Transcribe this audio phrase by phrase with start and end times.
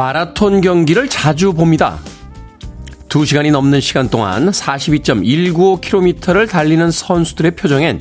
[0.00, 1.98] 마라톤 경기를 자주 봅니다.
[3.10, 8.00] 2시간이 넘는 시간 동안 42.195km를 달리는 선수들의 표정엔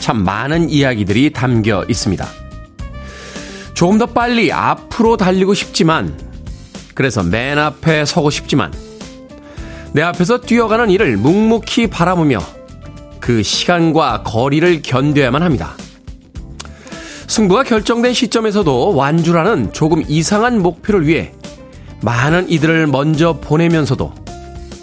[0.00, 2.26] 참 많은 이야기들이 담겨 있습니다.
[3.74, 6.18] 조금 더 빨리 앞으로 달리고 싶지만,
[6.94, 8.72] 그래서 맨 앞에 서고 싶지만,
[9.92, 12.38] 내 앞에서 뛰어가는 이를 묵묵히 바라보며
[13.20, 15.74] 그 시간과 거리를 견뎌야만 합니다.
[17.32, 21.32] 승부가 결정된 시점에서도 완주라는 조금 이상한 목표를 위해
[22.02, 24.12] 많은 이들을 먼저 보내면서도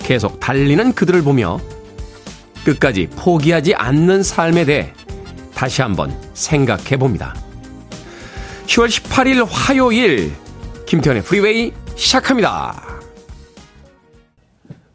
[0.01, 1.59] 계속 달리는 그들을 보며
[2.65, 4.91] 끝까지 포기하지 않는 삶에 대해
[5.53, 7.35] 다시 한번 생각해 봅니다.
[8.65, 10.33] 10월 18일 화요일
[10.87, 12.98] 김태훈의 프리웨이 시작합니다.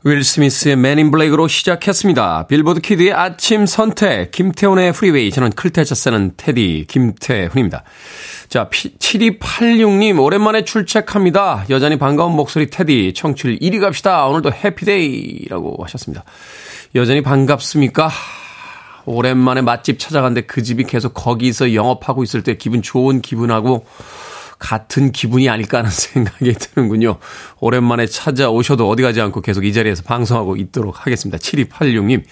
[0.07, 2.47] 윌 스미스의 Men in Black으로 시작했습니다.
[2.47, 5.31] 빌보드 Kid의 아침 선택, 김태훈의 프리웨이.
[5.31, 7.85] 저는 클 태자 쓰는 테디, 김태훈입니다.
[8.51, 11.65] 자, 7286님, 오랜만에 출첵합니다.
[11.71, 14.27] 여전히 반가운 목소리 테디, 청취율 1위 갑시다.
[14.27, 16.23] 오늘도 happy day라고 하셨습니다.
[16.95, 18.11] 여전히 반갑습니까?
[19.07, 23.87] 오랜만에 맛집 찾아갔는데 그 집이 계속 거기서 영업하고 있을 때 기분 좋은 기분하고
[24.65, 27.19] 같은 기분이 아닐까 하는 생각이 드는군요.
[27.61, 31.37] 오랜만에 찾아오셔도 어디 가지 않고 계속 이 자리에서 방송하고 있도록 하겠습니다.
[31.37, 32.25] 7286님,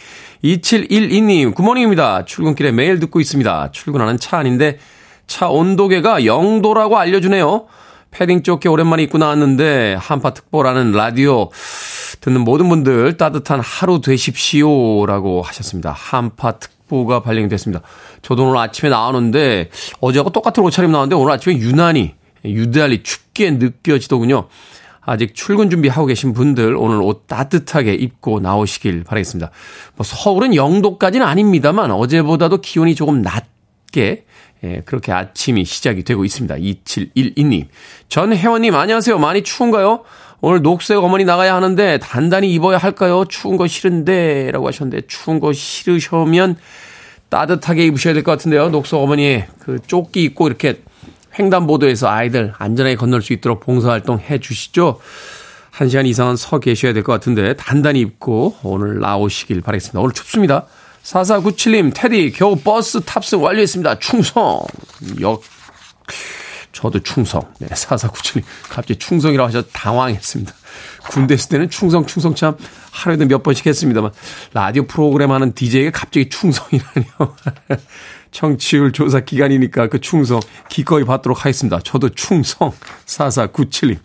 [0.42, 2.25] 2712님, good morning입니다.
[2.24, 3.70] 출근길에 매일 듣고 있습니다.
[3.72, 4.78] 출근하는 차 안인데
[5.27, 7.66] 차 온도계가 0도라고 알려주네요.
[8.11, 11.51] 패딩 조끼 오랜만에 입고 나왔는데 한파특보라는 라디오
[12.20, 15.92] 듣는 모든 분들 따뜻한 하루 되십시오라고 하셨습니다.
[15.92, 17.83] 한파특보가 발령됐습니다.
[18.20, 19.70] 저도 오늘 아침에 나오는데
[20.01, 22.14] 어제하고 똑같은 옷차림 나왔는데 오늘 아침에 유난히
[22.45, 24.48] 유달리 춥게 느껴지더군요.
[25.05, 29.51] 아직 출근 준비하고 계신 분들 오늘 옷 따뜻하게 입고 나오시길 바라겠습니다.
[29.97, 34.25] 뭐 서울은 0도까지는 아닙니다만 어제보다도 기온이 조금 낮게
[34.64, 36.55] 예, 그렇게 아침이 시작이 되고 있습니다.
[36.55, 37.67] 2712님.
[38.08, 39.19] 전혜원님, 안녕하세요.
[39.19, 40.05] 많이 추운가요?
[40.41, 43.25] 오늘 녹색 어머니 나가야 하는데 단단히 입어야 할까요?
[43.29, 46.57] 추운 거 싫은데 라고 하셨는데 추운 거 싫으시면
[47.29, 48.69] 따뜻하게 입으셔야 될 것 같은데요.
[48.70, 50.81] 녹색 어머니의 그 조끼 입고 이렇게
[51.39, 55.01] 횡단보도에서 아이들 안전하게 건널 수 있도록 봉사활동 해 주시죠.
[55.70, 60.01] 한 시간 이상은 서 계셔야 될 것 같은데 단단히 입고 오늘 나오시길 바라겠습니다.
[60.01, 60.67] 오늘 춥습니다.
[61.03, 63.98] 4497님, 테디, 겨우 버스 탑승 완료했습니다.
[63.98, 64.61] 충성!
[65.20, 65.43] 역,
[66.72, 67.42] 저도 충성.
[67.58, 68.42] 네, 4497님.
[68.68, 70.52] 갑자기 충성이라고 하셔서 당황했습니다.
[71.10, 72.56] 군대 있을 때는 충성, 충성 참
[72.90, 74.10] 하루에도 몇 번씩 했습니다만,
[74.55, 77.36] 라디오 프로그램 하는 DJ가 갑자기 충성이라니요.
[78.33, 80.40] 청취율 조사 기간이니까 그 충성
[80.70, 81.78] 기꺼이 받도록 하겠습니다.
[81.80, 82.72] 저도 충성
[83.06, 83.98] 4497님.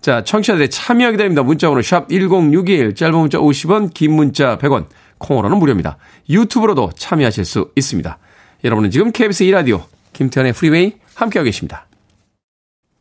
[0.00, 1.44] 자, 청취자들의 참여 기다립니다.
[1.44, 4.86] 문자번호 샵 1061, 짧은 문자 50원, 긴 문자 100원,
[5.18, 5.96] 콩으로는 무료입니다.
[6.28, 8.18] 유튜브로도 참여하실 수 있습니다.
[8.64, 11.86] 여러분은 지금 KBS 2라디오 김태훈의 프리웨이 함께하고 계십니다.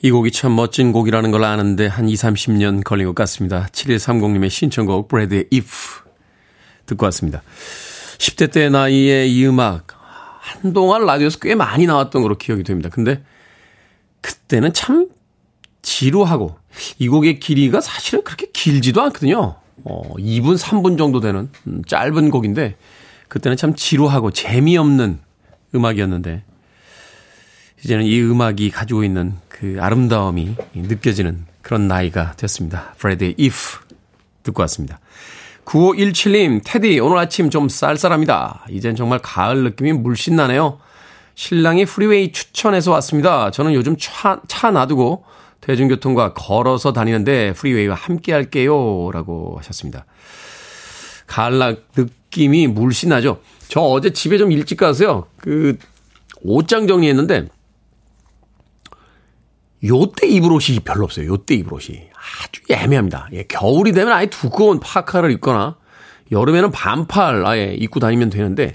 [0.00, 3.66] 이 곡이 참 멋진 곡이라는 걸 아는데 한 2, 30년 걸린 것 같습니다.
[3.70, 6.02] 7130님의 신청곡 브래드의 If
[6.86, 7.42] 듣고 왔습니다.
[8.16, 9.88] 10대 때 나이에 이 음악
[10.40, 12.88] 한동안 라디오에서 꽤 많이 나왔던 걸로 기억이 됩니다.
[12.88, 13.22] 근데
[14.22, 15.08] 그때는 참
[15.82, 16.56] 지루하고
[16.98, 19.56] 이 곡의 길이가 사실은 그렇게 길지도 않거든요.
[19.84, 22.76] 어, 2분, 3분 정도 되는 음, 짧은 곡인데
[23.28, 25.20] 그때는 참 지루하고 재미없는
[25.74, 26.44] 음악이었는데
[27.84, 32.94] 이제는 이 음악이 가지고 있는 그 아름다움이 느껴지는 그런 나이가 됐습니다.
[32.98, 33.78] 브레드의 If
[34.42, 35.00] 듣고 왔습니다.
[35.64, 38.66] 9517님, 테디, 오늘 아침 좀 쌀쌀합니다.
[38.70, 40.78] 이젠 정말 가을 느낌이 물씬 나네요.
[41.34, 43.50] 신랑이 프리웨이 추천해서 왔습니다.
[43.50, 45.24] 저는 요즘 차, 차 놔두고
[45.60, 49.10] 대중교통과 걸어서 다니는데 프리웨이와 함께 할게요.
[49.12, 50.04] 라고 하셨습니다.
[51.26, 53.40] 가을락 느낌이 물씬 나죠?
[53.68, 55.26] 저 어제 집에 좀 일찍 가서요.
[55.38, 55.78] 그,
[56.42, 57.48] 옷장 정리했는데,
[59.84, 61.26] 요때 입을 옷이 별로 없어요.
[61.26, 62.08] 요때 입을 옷이.
[62.42, 63.28] 아주 애매합니다.
[63.32, 65.76] 예, 겨울이 되면 아예 두꺼운 파카를 입거나
[66.30, 68.72] 여름에는 반팔 아예 입고 다니면 되는데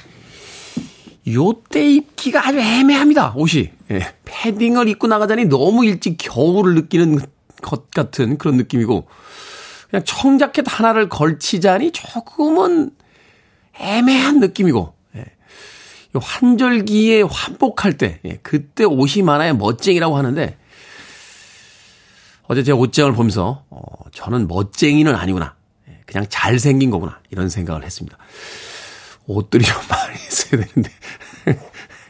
[1.28, 3.34] 요때 입기가 아주 애매합니다.
[3.36, 3.72] 옷이.
[3.92, 7.20] 예, 패딩을 입고 나가자니 너무 일찍 겨울을 느끼는
[7.62, 9.08] 것 같은 그런 느낌이고
[9.90, 12.92] 그냥 청자켓 하나를 걸치자니 조금은
[13.80, 15.26] 애매한 느낌이고, 예.
[16.14, 18.40] 환절기에 환복할 때, 예.
[18.42, 20.58] 그때 옷이 많아야 멋쟁이라고 하는데,
[22.48, 23.82] 어제 제 옷장을 보면서, 어,
[24.14, 25.56] 저는 멋쟁이는 아니구나.
[25.90, 26.00] 예.
[26.06, 27.20] 그냥 잘생긴 거구나.
[27.30, 28.18] 이런 생각을 했습니다.
[29.26, 30.92] 옷들이 좀 많이 있어야 되는데.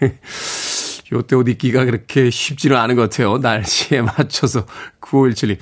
[1.11, 3.37] 요때 옷 입기가 그렇게 쉽지는 않은 것 같아요.
[3.37, 4.65] 날씨에 맞춰서
[5.01, 5.57] 9517님.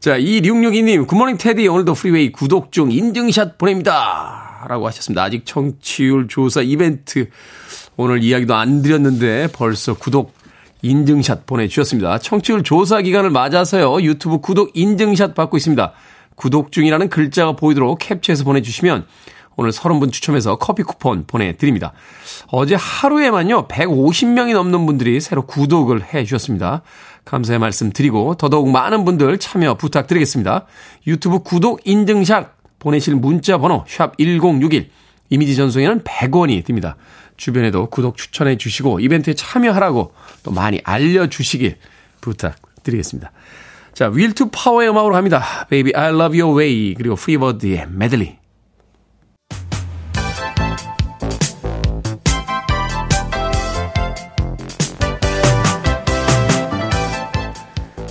[0.00, 4.66] 자, 2662님, good morning 테디, 오늘도 프리웨이 구독 중 인증샷 보냅니다.
[4.68, 5.22] 라고 하셨습니다.
[5.22, 7.30] 아직 청취율 조사 이벤트
[7.96, 10.32] 오늘 이야기도 안 드렸는데 벌써 구독
[10.82, 12.18] 인증샷 보내주셨습니다.
[12.18, 14.02] 청취율 조사 기간을 맞아서요.
[14.02, 15.92] 유튜브 구독 인증샷 받고 있습니다.
[16.34, 19.06] 구독 중이라는 글자가 보이도록 캡처해서 보내주시면
[19.56, 21.92] 오늘 30분 추첨해서 커피 쿠폰 보내드립니다.
[22.52, 26.82] 어제 하루에만요, 150명이 넘는 분들이 새로 구독을 해 주셨습니다.
[27.24, 30.66] 감사의 말씀 드리고 더더욱 많은 분들 참여 부탁드리겠습니다.
[31.08, 34.90] 유튜브 구독 인증샷 보내실 문자 번호 샵 1061,
[35.30, 36.96] 이미지 전송에는 100원이 듭니다.
[37.38, 40.12] 주변에도 구독 추천해 주시고 이벤트에 참여하라고
[40.42, 41.78] 또 많이 알려주시길
[42.20, 43.32] 부탁드리겠습니다.
[43.94, 45.66] 자, 윌 투 파워의 음악으로 합니다.
[45.70, 48.37] Baby I Love Your Way 그리고 Free Bird의 메들리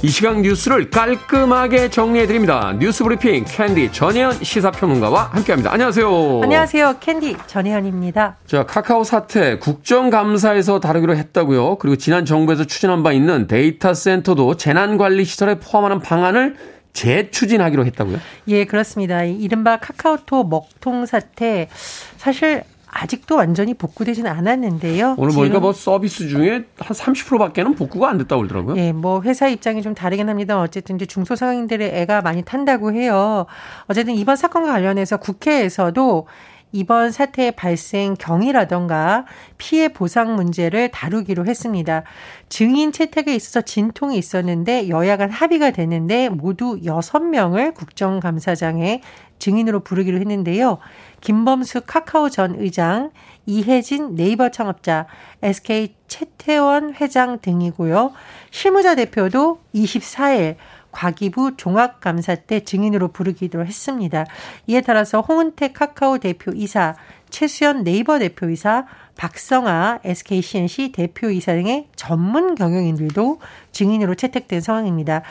[0.03, 2.73] 이 시각 뉴스를 깔끔하게 정리해드립니다.
[2.77, 5.73] 뉴스 브리핑 캔디 전혜연 시사평론가와 함께합니다.
[5.73, 6.41] 안녕하세요.
[6.44, 6.97] 안녕하세요.
[6.99, 8.38] 캔디 전혜연입니다.
[8.45, 11.79] 자, 카카오 사태 국정감사에서 다루기로 했다고요.
[11.79, 16.55] 그리고 지난 정부에서 추진한 바 있는 데이터 센터도 재난관리시설에 포함하는 방안을
[16.94, 18.17] 재추진하기로 했다고요?
[18.49, 19.23] 예, 그렇습니다.
[19.23, 21.69] 이른바 카카오톡 먹통 사태
[22.17, 22.63] 사실
[22.99, 25.15] 아직도 완전히 복구되지는 않았는데요.
[25.17, 28.77] 오늘 보니까 뭐 서비스 중에 한 30%밖에는 복구가 안 됐다고 그러더라고요.
[28.77, 30.59] 예, 뭐 회사 입장이 좀 다르긴 합니다.
[30.59, 33.45] 어쨌든 이제 중소상인들의 애가 많이 탄다고 해요.
[33.88, 36.27] 어쨌든 이번 사건과 관련해서 국회에서도
[36.71, 39.25] 이번 사태의 발생 경위라던가
[39.57, 42.03] 피해 보상 문제를 다루기로 했습니다.
[42.49, 49.01] 증인 채택에 있어서 진통이 있었는데 여야 간 합의가 됐는데 모두 6명을 국정감사장에
[49.39, 50.79] 증인으로 부르기로 했는데요.
[51.21, 53.11] 김범수 카카오 전 의장,
[53.45, 55.05] 이혜진 네이버 창업자,
[55.41, 58.13] SK 채태원 회장 등이고요.
[58.51, 60.55] 실무자 대표도 24일
[60.97, 64.25] 과기부 종합감사 때 증인으로 부르기로 했습니다.
[64.65, 66.95] 이에 따라서 홍은택 카카오 대표이사,
[67.29, 73.39] 최수연 네이버 대표이사, 박성아 SKCNC 대표이사 등의 전문 경영인들도
[73.71, 75.21] 증인으로 채택된 상황입니다.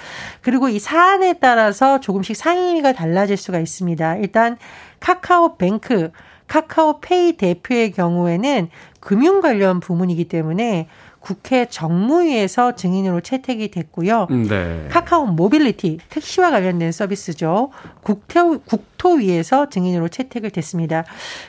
[0.40, 4.18] 그리고 이 사안에 따라서 조금씩 상임위가 달라질 수가 있습니다.
[4.18, 4.58] 일단
[5.00, 6.12] 카카오뱅크,
[6.46, 8.68] 카카오페이 대표의 경우에는
[9.00, 10.86] 금융 관련 부문이기 때문에
[11.26, 14.28] 국회 정무위에서 증인으로 채택이 됐고요.
[14.48, 14.86] 네.
[14.92, 17.72] 카카오 모빌리티 택시와 관련된 서비스죠.
[18.04, 21.04] 국토, 국토위에서 증인으로 채택을 됐습니다.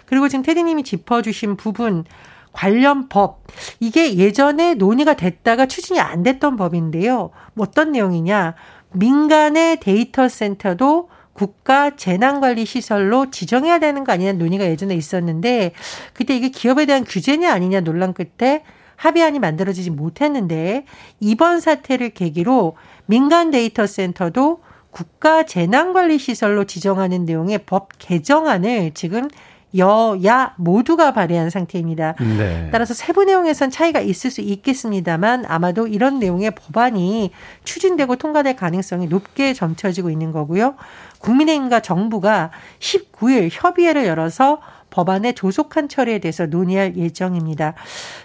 [0.07, 2.05] 그리고 지금 테디님이 짚어주신 부분
[2.53, 3.43] 관련 법
[3.79, 7.29] 이게 예전에 논의가 됐다가 추진이 안 됐던 법인데요.
[7.55, 8.55] 어떤 내용이냐?
[8.93, 15.73] 민간의 데이터 센터도 국가 재난관리 시설로 지정해야 되는 거 아니냐 논의가 예전에 있었는데
[16.13, 18.63] 그때 이게 기업에 대한 규제냐 아니냐 논란 끝에
[18.97, 20.85] 합의안이 만들어지지 못했는데
[21.21, 22.75] 이번 사태를 계기로
[23.05, 24.59] 민간 데이터 센터도
[24.91, 29.29] 국가 재난관리 시설로 지정하는 내용의 법 개정안을 지금
[29.75, 32.15] 여야 모두가 발의한 상태입니다.
[32.19, 32.69] 네.
[32.71, 37.31] 따라서 세부 내용에선 차이가 있을 수 있겠습니다만 아마도 이런 내용의 법안이
[37.63, 40.75] 추진되고 통과될 가능성이 높게 점쳐지고 있는 거고요.
[41.19, 47.73] 국민의힘과 정부가 19일 협의회를 열어서 법안의 조속한 처리에 대해서 논의할 예정입니다.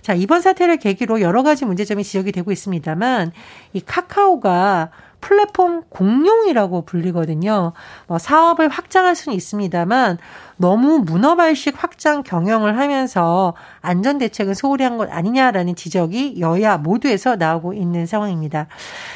[0.01, 3.33] 자, 이번 사태를 계기로 여러 가지 문제점이 지적이 되고 있습니다만
[3.73, 4.91] 이 카카오가
[5.23, 7.73] 플랫폼 공룡이라고 불리거든요.
[8.09, 10.19] 뭐 사업을 확장할 수는 있습니다만
[10.57, 17.73] 너무 문어발식 확장 경영을 하면서 안전 대책은 소홀히 한 것 아니냐라는 지적이 여야 모두에서 나오고
[17.73, 18.67] 있는 상황입니다.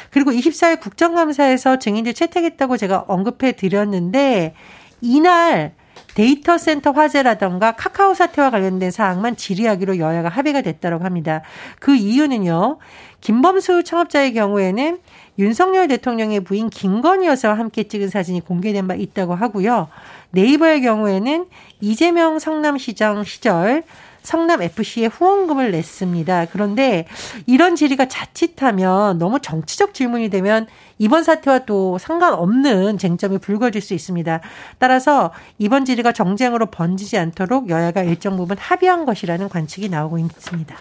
[0.09, 4.55] 그리고 24일 국정감사에서 증인들 채택했다고 제가 언급해 드렸는데
[5.01, 5.73] 이날
[6.17, 11.43] 데이터 센터 화재라던가 카카오 사태와 관련된 사항만 질의하기로 여야가 합의가 됐다고 합니다.
[11.79, 12.79] 그 이유는요.
[13.21, 14.97] 김범수 창업자의 경우에는
[15.37, 19.89] 윤석열 대통령의 부인 김건희 여사와 함께 찍은 사진이 공개된 바 있다고 하고요.
[20.31, 21.45] 네이버의 경우에는
[21.81, 23.83] 이재명 성남시장 시절
[24.27, 26.47] 성남 FC에 후원금을 냈습니다.
[26.51, 27.07] 그런데
[27.45, 30.67] 이런 질의가 자칫하면 너무 정치적 질문이 되면
[30.97, 34.41] 이번 사태와 또 상관없는 쟁점이 불거질 수 있습니다.
[34.79, 40.75] 따라서 이번 질의가 정쟁으로 번지지 않도록 여야가 일정 부분 합의한 것이라는 관측이 나오고 있습니다.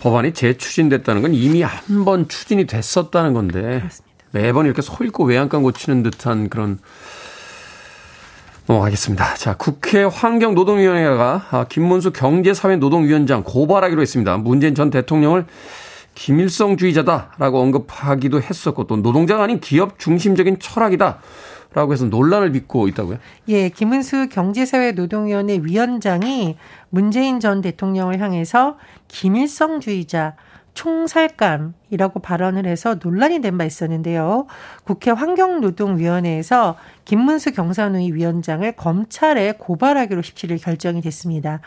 [0.00, 4.04] 법안이 재추진됐다는 건 이미 한 번 추진이 됐었다는 건데 그렇습니다.
[4.32, 6.80] 매번 이렇게 소 읽고 외양간 고치는 듯한 그런
[8.66, 9.34] 넘어가겠습니다.
[9.34, 14.36] 자, 국회 환경노동위원회가 아, 김문수 경제사회노동위원장 고발하기로 했습니다.
[14.38, 15.46] 문재인 전 대통령을
[16.14, 21.20] 김일성주의자다라고 언급하기도 했었고 또 노동자가 아닌 기업 중심적인 철학이다.
[21.74, 23.18] 라고 해서 논란을 빚고 있다고요?
[23.48, 26.56] 예, 김은수 경제사회노동위원회 위원장이
[26.88, 30.36] 문재인 전 대통령을 향해서 김일성주의자,
[30.76, 34.46] 총살감이라고 발언을 해서 논란이 된 바 있었는데요.
[34.84, 41.60] 국회 환경노동위원회에서 김문수 경산노위 위원장을 검찰에 고발하기로 17일 결정이 됐습니다.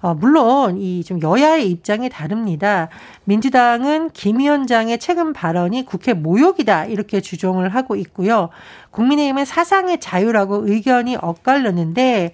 [0.00, 2.88] 어, 물론 이 좀 여야의 입장이 다릅니다.
[3.24, 8.48] 민주당은 김 위원장의 최근 발언이 국회 모욕이다 이렇게 주장을 하고 있고요.
[8.92, 12.32] 국민의힘은 사상의 자유라고 의견이 엇갈렸는데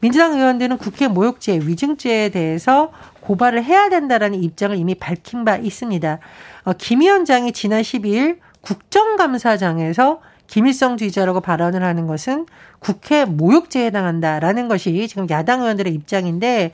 [0.00, 6.18] 민주당 의원들은 국회 모욕죄, 위증죄에 대해서 고발을 해야 된다라는 입장을 이미 밝힌 바 있습니다.
[6.64, 12.46] 어, 김 위원장이 지난 12일 국정감사장에서 김일성 주의자라고 발언을 하는 것은
[12.78, 16.72] 국회 모욕죄에 해당한다라는 것이 지금 야당 의원들의 입장인데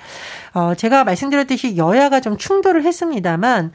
[0.54, 3.70] 어 제가 말씀드렸듯이 여야가 좀 충돌을 했습니다만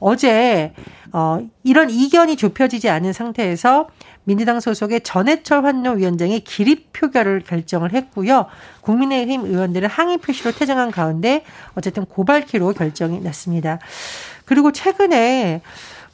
[0.00, 0.72] 어제
[1.12, 3.86] 어 이런 이견이 좁혀지지 않은 상태에서
[4.24, 8.46] 민주당 소속의 전해철 환노위원장이 기립 표결을 결정을 했고요.
[8.80, 13.78] 국민의힘 의원들은 항의 표시로 퇴장한 가운데 어쨌든 고발키로 결정이 났습니다.
[14.44, 15.62] 그리고 최근에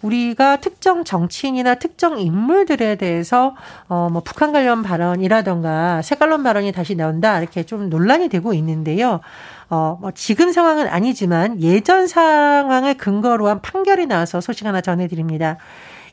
[0.02, 3.54] 우리가 특정 정치인이나 특정 인물들에 대해서
[3.88, 9.20] 어뭐 북한 관련 발언이라던가 색깔론 발언이 다시 나온다 이렇게 좀 논란이 되고 있는데요.
[9.68, 15.58] 어뭐 지금 상황은 아니지만 예전 상황을 근거로 한 판결이 나와서 소식 하나 전해드립니다.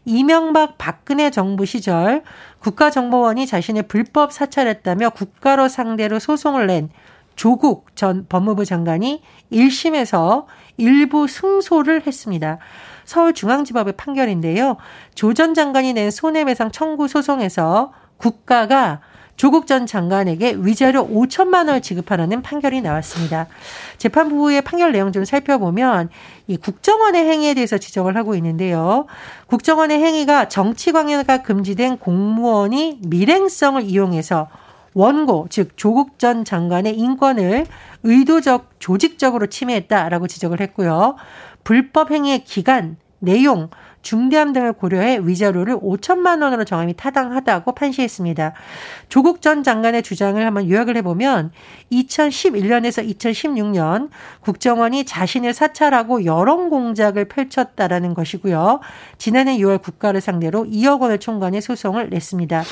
[0.07, 2.23] 이명박 박근혜 정부 시절
[2.59, 6.89] 국가정보원이 자신의 불법 사찰했다며 국가로 상대로 소송을 낸
[7.35, 9.21] 조국 전 법무부 장관이
[9.51, 10.45] 1심에서
[10.77, 12.57] 일부 승소를 했습니다.
[13.03, 14.77] 서울중앙지법의 판결인데요.
[15.13, 19.01] 조 전 장관이 낸 손해배상 청구 소송에서 국가가
[19.37, 23.47] 조국 전 장관에게 위자료 5천만 원을 지급하라는 판결이 나왔습니다.
[23.99, 26.09] 재판부의 판결 내용 좀 살펴보면
[26.47, 29.05] 이 국정원의 행위에 대해서 지적을 하고 있는데요.
[29.45, 34.49] 국정원의 행위가 정치 광해가 금지된 공무원이 밀행성을 이용해서
[34.95, 37.67] 원고 즉 조국 전 장관의 인권을
[38.01, 41.15] 의도적 조직적으로 침해했다라고 지적을 했고요.
[41.63, 43.69] 불법 행위의 기간, 내용,
[44.07, 48.53] 중대함 등을 고려해 위자료를 5천만 원으로 정함이 타당하다고 판시했습니다.
[49.09, 51.51] 조국 전 장관의 주장을 한번 요약을 해보면
[51.91, 54.07] 2011년에서 2016년
[54.39, 58.79] 국정원이 자신을 사찰하고 여론 공작을 펼쳤다라는 것이고요.
[59.17, 62.63] 지난해 6월 국가를 상대로 2억 원을 총괄해 소송을 냈습니다.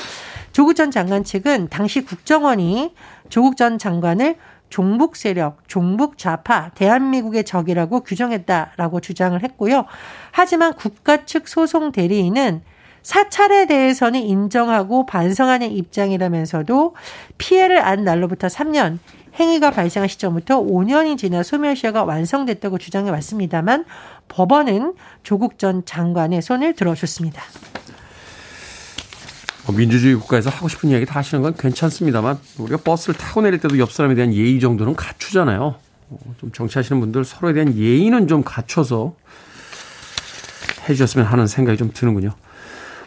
[0.52, 2.94] 조국 전 장관 측은 당시 국정원이
[3.28, 4.36] 조국 전 장관을
[4.68, 9.86] 종북 세력, 종북 좌파, 대한민국의 적이라고 규정했다라고 주장을 했고요.
[10.32, 12.62] 하지만 국가 측 소송 대리인은
[13.02, 16.96] 사찰에 대해서는 인정하고 반성하는 입장이라면서도
[17.38, 18.98] 피해를 안 날로부터 3년,
[19.38, 23.84] 행위가 발생한 시점부터 5년이 지나 소멸시효가 완성됐다고 주장해 왔습니다만
[24.28, 27.42] 법원은 조국 전 장관의 손을 들어줬습니다.
[29.66, 33.78] 뭐 민주주의 국가에서 하고 싶은 이야기 다 하시는 건 괜찮습니다만 우리가 버스를 타고 내릴 때도
[33.78, 35.74] 옆 사람에 대한 예의 정도는 갖추잖아요.
[36.08, 39.16] 어, 좀 정치하시는 분들 서로에 대한 예의는 좀 갖춰서
[40.88, 42.32] 해주셨으면 하는 생각이 좀 드는군요.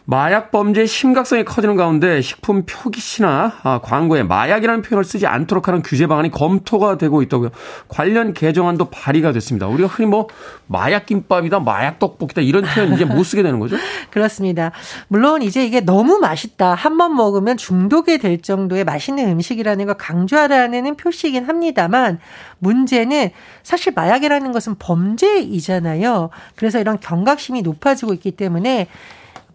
[0.10, 6.08] 마약 범죄의 심각성이 커지는 가운데 식품 표기시나 아, 광고에 마약이라는 표현을 쓰지 않도록 하는 규제
[6.08, 7.52] 방안이 검토가 되고 있다고요.
[7.88, 9.68] 관련 개정안도 발의가 됐습니다.
[9.68, 10.28] 우리가 흔히 뭐
[10.66, 13.76] 마약 김밥이다, 마약 떡볶이다 이런 표현 이제 못 쓰게 되는 거죠?
[14.10, 14.72] 그렇습니다.
[15.10, 16.74] 물론 이제 이게 너무 맛있다.
[16.74, 22.20] 한 번 먹으면 중독이 될 정도의 맛있는 음식이라는 걸 강조하라는 표시이긴 합니다만
[22.58, 23.30] 문제는
[23.62, 26.32] 사실 마약이라는 것은 범죄이잖아요.
[26.56, 28.88] 그래서 이런 경각심이 높아지고 있기 때문에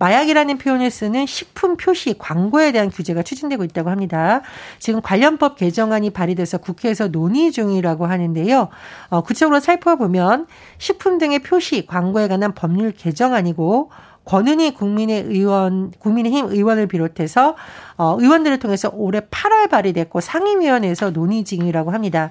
[0.04, 4.42] 마약이라는 표현을 쓰는 식품 표시 광고에 대한 규제가 추진되고 있다고 합니다.
[4.78, 8.68] 지금 관련법 개정안이 발의돼서 국회에서 논의 중이라고 하는데요.
[9.08, 10.46] 어, 구체적으로 살펴보면
[10.76, 13.90] 식품 등의 표시 광고에 관한 법률 개정안이고
[14.26, 17.56] 권은희 국민의 의원, 국민의힘 의원을 비롯해서
[17.96, 22.30] 어, 의원들을 통해서 올해 8월 발의됐고 상임위원회에서 논의 중이라고 합니다.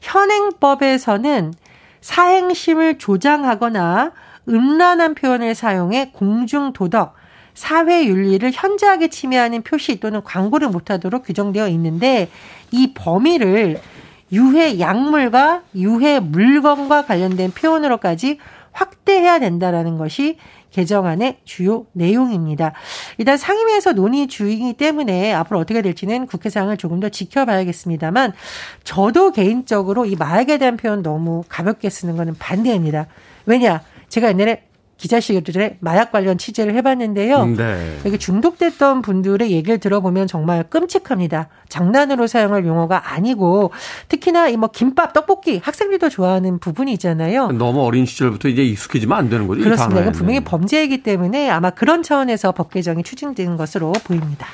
[0.00, 1.54] 현행법에서는
[2.00, 4.12] 사행심을 조장하거나
[4.48, 7.14] 음란한 표현을 사용해 공중도덕,
[7.54, 12.28] 사회 윤리를 현저하게 침해하는 표시 또는 광고를 못하도록 규정되어 있는데
[12.70, 13.80] 이 범위를
[14.32, 18.38] 유해 약물과 유해 물건과 관련된 표현으로까지
[18.72, 20.36] 확대해야 된다라는 것이
[20.72, 22.72] 개정안의 주요 내용입니다.
[23.18, 28.32] 일단 상임위에서 논의 중이기 때문에 앞으로 어떻게 될지는 국회 상황을 조금 더 지켜봐야겠습니다만
[28.82, 33.06] 저도 개인적으로 이 마약에 대한 표현 너무 가볍게 쓰는 것은 반대입니다.
[33.46, 33.82] 왜냐?
[34.08, 34.62] 제가 옛날에
[34.96, 37.46] 기자실들의 마약 관련 취재를 해봤는데요.
[37.46, 37.98] 네.
[38.06, 41.48] 여기 중독됐던 분들의 얘기를 들어보면 정말 끔찍합니다.
[41.68, 43.72] 장난으로 사용할 용어가 아니고
[44.08, 47.48] 특히나 이 뭐 김밥, 떡볶이 학생들도 좋아하는 부분이잖아요.
[47.48, 49.64] 너무 어린 시절부터 이제 익숙해지면 안 되는 거죠.
[49.64, 50.00] 그렇습니다.
[50.00, 54.46] 이건 분명히 범죄이기 때문에 아마 그런 차원에서 법 개정이 추진된 것으로 보입니다.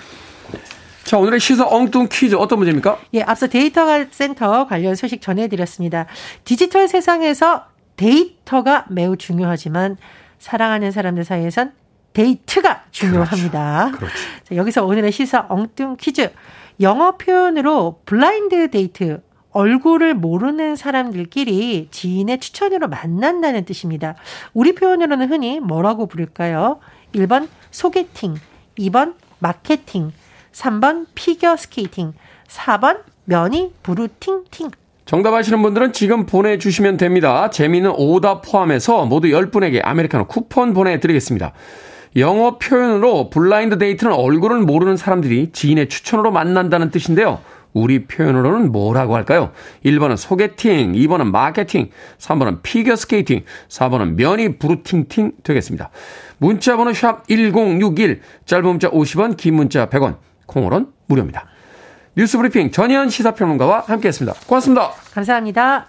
[1.04, 2.98] 자, 오늘의 시사 엉뚱 퀴즈 어떤 문제입니까?
[3.14, 6.06] 예, 앞서 데이터 센터 관련 소식 전해드렸습니다.
[6.44, 7.64] 디지털 세상에서
[8.00, 9.98] 데이터가 매우 중요하지만
[10.38, 11.72] 사랑하는 사람들 사이에선
[12.14, 13.92] 데이트가 중요합니다.
[13.92, 13.98] 그렇죠.
[13.98, 14.14] 그렇죠.
[14.44, 16.32] 자, 여기서 오늘의 시사 엉뚱 퀴즈.
[16.80, 24.14] 영어 표현으로 blind date, 얼굴을 모르는 사람들끼리 지인의 추천으로 만난다는 뜻입니다.
[24.54, 26.80] 우리 표현으로는 흔히 뭐라고 부를까요?
[27.14, 28.36] 1번 소개팅,
[28.78, 30.12] 2번 마케팅,
[30.52, 32.14] 3번 피겨 스케이팅,
[32.48, 34.70] 4번 면이 불어 팅팅.
[35.10, 37.50] 정답 아시는 분들은 지금 보내주시면 됩니다.
[37.50, 41.52] 재미있는 오답 포함해서 모두 10분에게 아메리카노 쿠폰 보내드리겠습니다.
[42.14, 47.40] 영어 표현으로 blind date는 얼굴을 모르는 사람들이 지인의 추천으로 만난다는 뜻인데요.
[47.72, 49.50] 우리 표현으로는 뭐라고 할까요?
[49.84, 55.90] 1번은 소개팅, 2번은 마케팅, 3번은 피겨 스케이팅, 4번은 면이 불어 팅팅 되겠습니다.
[56.38, 61.48] 문자 번호 샵 1061, 짧은 문자 50원, 긴 문자 100원, 콩으론 무료입니다.
[62.16, 64.40] 뉴스 브리핑 전예현 시사평론가와 함께했습니다.
[64.46, 64.92] 고맙습니다.
[65.14, 65.86] 감사합니다.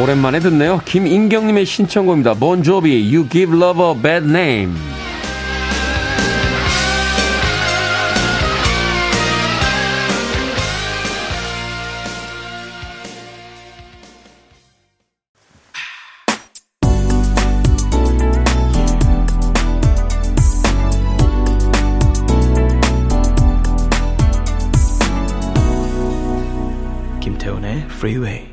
[0.00, 0.80] 오랜만에 듣네요.
[0.84, 2.34] 김인경님의 신청곡입니다.
[2.34, 4.97] 본조비, You Give Love a Bad Name.
[27.98, 28.46] Freeway.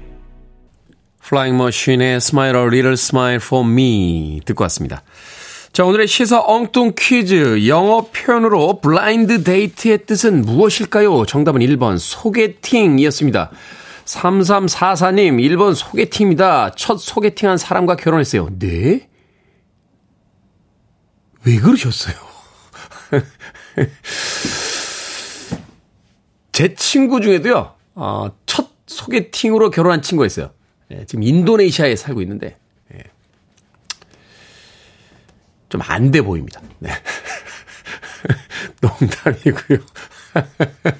[1.22, 5.04] 플라잉 머신의 Smile a Little Smile for Me 듣고 왔습니다.
[5.72, 7.68] 자, 오늘의 시사 엉뚱 퀴즈.
[7.68, 11.28] 영어 표현으로 blind date의 뜻은 무엇일까요?
[11.28, 13.52] 정답은 1번 소개팅이었습니다.
[14.06, 16.72] 3344님, 1번 소개팅입니다.
[16.76, 18.50] 첫 소개팅한 사람과 결혼했어요.
[18.58, 19.08] 네?
[21.44, 22.16] 왜 그러셨어요?
[26.52, 30.52] 제 친구 중에도요, 어, 첫 소개팅으로 결혼한 친구가 있어요.
[30.92, 32.58] 예, 지금 인도네시아에 살고 있는데,
[32.94, 33.04] 예.
[35.70, 36.62] 좀안 돼 보입니다.
[36.80, 36.92] 네.
[38.82, 39.80] 농담이고요.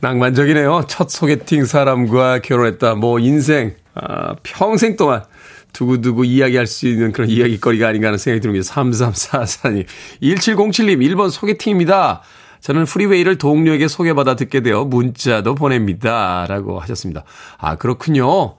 [0.00, 0.86] 낭만적이네요.
[0.88, 2.96] 첫 소개팅 사람과 결혼했다.
[2.96, 5.24] 뭐 인생, 아, 평생 동안
[5.72, 8.68] 두고두고 이야기할 수 있는 그런 이야기거리가 아닌가 하는 생각이 듭니다.
[8.68, 9.86] 3344님.
[10.22, 12.22] 1707님, 1번 소개팅입니다.
[12.62, 16.46] 저는 프리웨이를 동료에게 소개받아 듣게 되어 문자도 보냅니다.
[16.48, 17.24] 라고 하셨습니다.
[17.58, 18.54] 아, 그렇군요.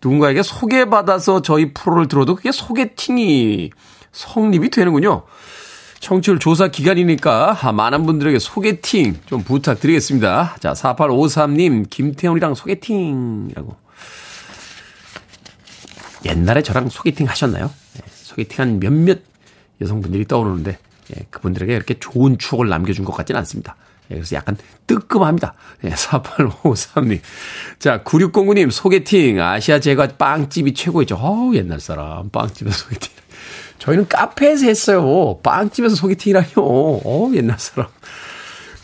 [0.00, 3.70] 누군가에게 소개받아서 저희 프로를 들어도 그게 소개팅이
[4.12, 5.24] 성립이 되는군요.
[5.98, 10.56] 청취율 조사 기간이니까 아, 많은 분들에게 소개팅 좀 부탁드리겠습니다.
[10.60, 13.74] 자, 4853님, 김태훈이랑 소개팅이라고.
[16.26, 17.72] 옛날에 저랑 소개팅 하셨나요?
[17.94, 19.18] 네, 소개팅 한 몇몇
[19.80, 20.78] 여성분들이 떠오르는데
[21.16, 23.76] 예, 그분들에게 이렇게 좋은 추억을 남겨준 것 같지는 않습니다.
[24.10, 25.54] 예, 그래서 약간 뜨끔합니다.
[25.84, 27.20] 예, 4853님.
[27.78, 29.40] 자, 9609님, 소개팅.
[29.40, 31.16] 아시아 제과 빵집이 최고이죠.
[31.16, 32.28] 어우, 옛날 사람.
[32.30, 33.12] 빵집에서 소개팅.
[33.78, 35.38] 저희는 카페에서 했어요.
[35.42, 36.50] 빵집에서 소개팅이라뇨.
[36.56, 37.88] 어우, 옛날 사람.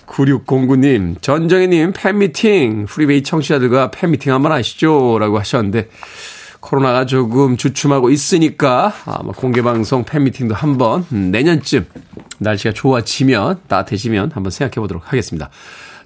[0.06, 2.86] 9609님, 전정희님, 팬미팅.
[2.86, 5.18] 프리베이 청취자들과 팬미팅 한번 하시죠.
[5.18, 5.88] 라고 하셨는데,
[6.64, 11.86] 코로나가 조금 주춤하고 있으니까 아마 공개 방송 팬미팅도 한번 내년쯤
[12.38, 15.50] 날씨가 좋아지면 따뜻해지면 한번 생각해 보도록 하겠습니다.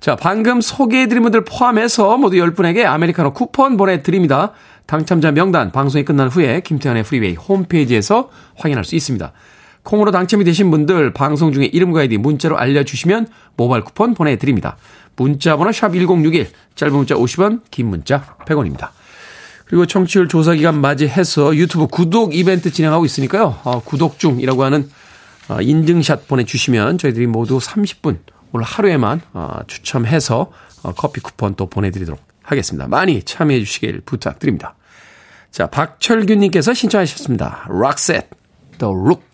[0.00, 4.50] 자, 방금 소개해드린 분들 포함해서 모두 10분에게 아메리카노 쿠폰 보내드립니다.
[4.86, 9.32] 당첨자 명단 방송이 끝난 후에 김태훈의 프리웨이 홈페이지에서 확인할 수 있습니다.
[9.84, 14.76] 콩으로 당첨이 되신 분들 방송 중에 이름과 아이디 문자로 알려주시면 모바일 쿠폰 보내드립니다.
[15.14, 18.97] 문자 번호 샵 1061, 짧은 문자 50원, 긴 문자 100원입니다.
[19.68, 23.60] 그리고 청취율 조사 기간 맞이해서 유튜브 구독 이벤트 진행하고 있으니까요.
[23.64, 24.90] 어, 구독 중이라고 하는
[25.48, 28.18] 어, 인증샷 보내주시면 저희들이 모두 30분
[28.52, 30.50] 오늘 하루에만 어, 추첨해서
[30.82, 32.88] 어, 커피 쿠폰 또 보내드리도록 하겠습니다.
[32.88, 34.74] 많이 참여해 주시길 부탁드립니다.
[35.50, 37.68] 자, 박철균님께서 신청하셨습니다.
[37.68, 38.30] 락셋,
[38.78, 39.28] The Look.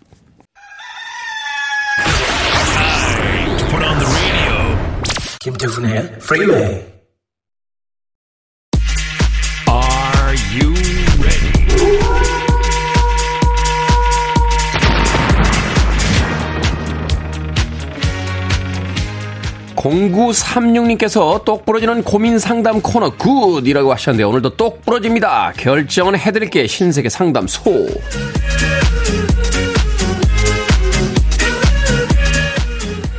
[5.39, 6.94] 김태훈의 프리웨이
[19.85, 25.53] 0936님께서 똑 부러지는 고민 상담 코너 good이라고 하셨는데 오늘도 똑 부러집니다.
[25.57, 27.87] 결정은 해드릴게 신세계 상담소.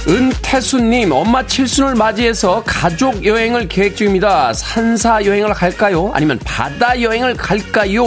[0.08, 4.52] 은태수님, 엄마 칠순을 맞이해서 가족 여행을 계획 중입니다.
[4.52, 6.10] 산사 여행을 갈까요?
[6.14, 8.04] 아니면 바다 여행을 갈까요?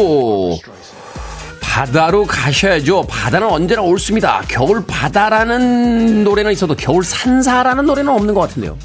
[1.70, 3.04] 바다로 가셔야죠.
[3.08, 4.42] 바다는 언제나 옳습니다.
[4.48, 8.76] 겨울 바다라는 노래는 있어도 겨울 산사라는 노래는 없는 것 같은데요.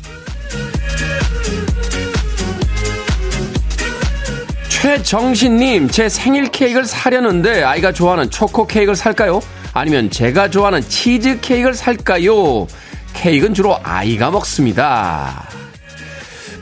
[4.68, 9.40] 최정신님, 제 생일 케이크를 사려는데 아이가 좋아하는 초코 케이크를 살까요?
[9.72, 12.66] 아니면 제가 좋아하는 치즈 케이크를 살까요?
[13.14, 15.48] 케이크는 주로 아이가 먹습니다.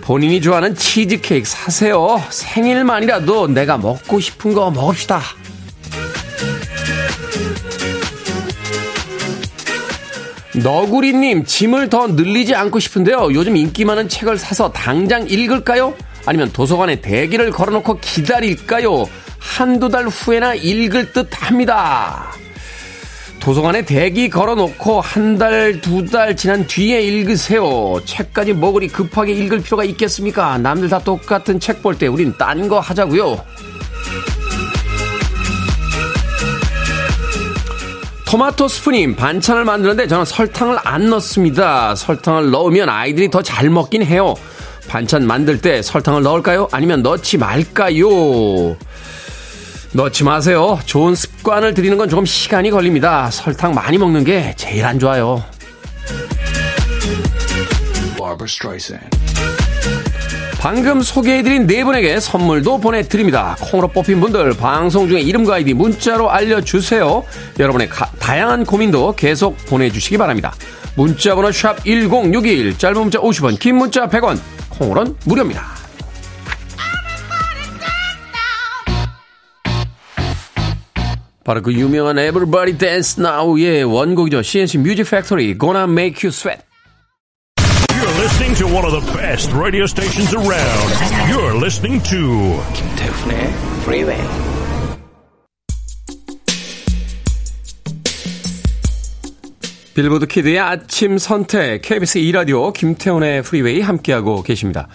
[0.00, 2.22] 본인이 좋아하는 치즈 케이크 사세요.
[2.30, 5.41] 생일만이라도 내가 먹고 싶은 거 먹읍시다.
[10.54, 13.30] 너구리님, 짐을 더 늘리지 않고 싶은데요.
[13.32, 15.94] 요즘 인기 많은 책을 사서 당장 읽을까요?
[16.26, 19.06] 아니면 도서관에 대기를 걸어놓고 기다릴까요?
[19.38, 22.32] 한두 달 후에나 읽을 듯 합니다.
[23.40, 27.98] 도서관에 대기 걸어놓고 한 달, 두 달 지난 뒤에 읽으세요.
[28.04, 30.58] 책까지 뭐 그리 급하게 읽을 필요가 있겠습니까?
[30.58, 33.44] 남들 다 똑같은 책 볼 때 우린 딴 거 하자고요.
[38.32, 41.94] 토마토 스프님 반찬을 만드는데 저는 설탕을 안 넣습니다.
[41.94, 44.32] 설탕을 넣으면 아이들이 더 잘 먹긴 해요.
[44.88, 46.66] 반찬 만들 때 설탕을 넣을까요?
[46.72, 48.74] 아니면 넣지 말까요?
[49.92, 50.78] 넣지 마세요.
[50.86, 53.30] 좋은 습관을 들이는 건 조금 시간이 걸립니다.
[53.30, 55.44] 설탕 많이 먹는 게 제일 안 좋아요.
[60.62, 63.56] 방금 소개해드린 네 분에게 선물도 보내드립니다.
[63.60, 67.24] 콩으로 뽑힌 분들 방송 중에 이름과 아이디 문자로 알려주세요.
[67.58, 70.54] 여러분의 가, 다양한 고민도 계속 보내주시기 바랍니다.
[70.94, 74.38] 문자번호 샵 1061, 짧은 문자 50원, 긴 문자 100원,
[74.78, 75.66] 콩으로는 무료입니다.
[81.42, 84.42] 바로 그 유명한 Everybody Dance Now의 원곡이죠.
[84.42, 86.62] CNC Music Factory, Gonna Make You Sweat.
[88.22, 90.88] Listening to one of the best radio stations around.
[91.28, 93.50] You're listening to 김태훈의
[93.82, 94.22] Freeway.
[99.94, 104.86] 빌보드 키드의 아침 선택, KBS 2라디오 김태훈의 프리웨이 함께하고 계십니다.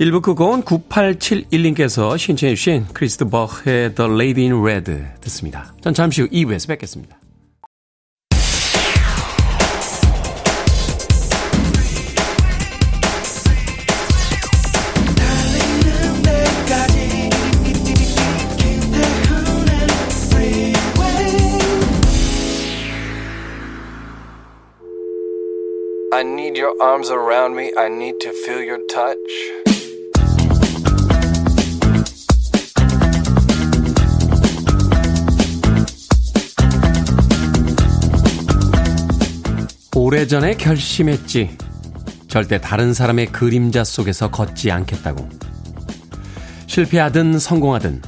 [0.00, 4.90] 1부 끝곡은 9871님께서 신청해 주신 크리스 드 버그의 The Lady in Red
[5.20, 5.74] 듣습니다.
[5.82, 7.19] 전 잠시 후 2부에서 뵙겠습니다.
[26.80, 27.70] Arms around me.
[27.76, 29.18] I need to feel your touch.
[39.94, 41.58] 오래전에 결심했지.
[42.26, 45.28] 절대 다른 사람의 그림자 속에서 걷지 않겠다고.
[46.66, 48.00] 실패하든 성공하든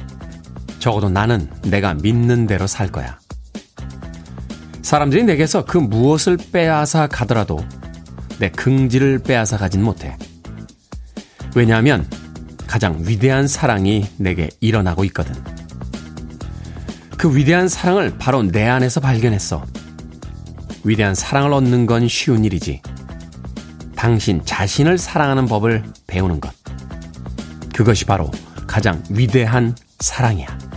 [0.79, 3.19] 적어도 나는 내가 믿는 대로 살 거야.
[4.81, 7.59] 사람들이 내게서 그 무엇을 빼앗아 가더라도
[8.39, 10.17] 내 긍지를 빼앗아 가진 못해.
[11.55, 12.07] 왜냐하면
[12.67, 15.33] 가장 위대한 사랑이 내게 일어나고 있거든.
[17.17, 19.63] 그 위대한 사랑을 바로 내 안에서 발견했어.
[20.83, 22.81] 위대한 사랑을 얻는 건 쉬운 일이지.
[23.95, 26.53] 당신 자신을 사랑하는 법을 배우는 것.
[27.73, 28.29] 그것이 바로
[28.67, 30.72] 가장 위대한 사랑이야.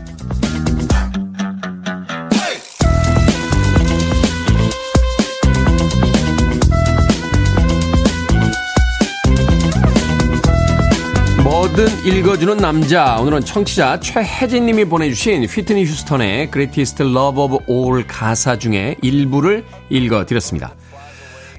[11.47, 13.21] 뭐든 읽어주는 남자.
[13.21, 20.75] 오늘은 청취자 최혜진님이 보내주신 휘트니 휴스턴의 Greatest Love of All 가사 중에 일부를 읽어드렸습니다.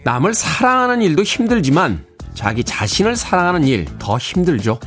[0.04, 4.78] 남을 사랑하는 일도 힘들지만 자기 자신을 사랑하는 일 더 힘들죠.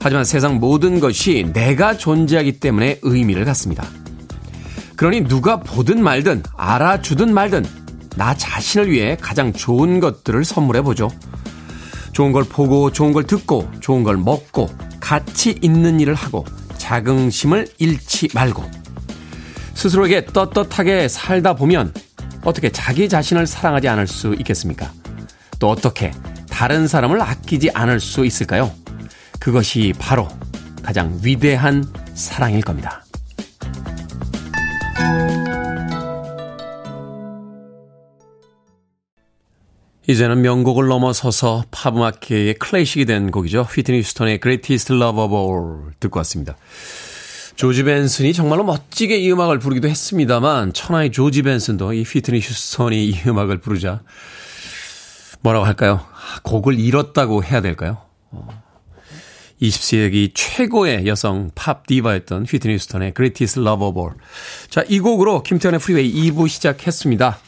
[0.00, 3.86] 하지만 세상 모든 것이 내가 존재하기 때문에 의미를 갖습니다.
[4.96, 7.64] 그러니 누가 보든 말든 알아주든 말든
[8.16, 11.08] 나 자신을 위해 가장 좋은 것들을 선물해보죠.
[12.14, 16.46] 좋은 걸 보고 좋은 걸 듣고 좋은 걸 먹고 가치 있는 일을 하고
[16.78, 18.64] 자긍심을 잃지 말고
[19.74, 21.92] 스스로에게 떳떳하게 살다 보면
[22.44, 24.90] 어떻게 자기 자신을 사랑하지 않을 수 있겠습니까?
[25.58, 26.12] 또 어떻게
[26.48, 28.72] 다른 사람을 아끼지 않을 수 있을까요?
[29.40, 30.28] 그것이 바로
[30.82, 33.03] 가장 위대한 사랑일 겁니다.
[40.06, 43.62] 이제는 명곡을 넘어서서 팝음악계의 클래식이 된 곡이죠.
[43.62, 46.56] 휘트니 휴스턴의 Greatest Love of All 듣고 왔습니다.
[47.56, 53.20] 조지 벤슨이 정말로 멋지게 이 음악을 부르기도 했습니다만 천하의 조지 벤슨도 이 휘트니 휴스턴이 이
[53.26, 54.02] 음악을 부르자
[55.40, 56.04] 뭐라고 할까요?
[56.42, 57.98] 곡을 잃었다고 해야 될까요?
[59.62, 64.14] 20세기 최고의 여성 팝 디바였던 휘트니 휴스턴의 Greatest Love of All.
[64.68, 67.38] 자, 이 곡으로 김태훈의 프리웨이 2부 시작했습니다.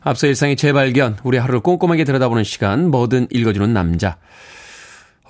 [0.00, 4.16] 앞서 일상의 재발견, 우리 하루를 꼼꼼하게 들여다보는 시간, 뭐든 읽어주는 남자.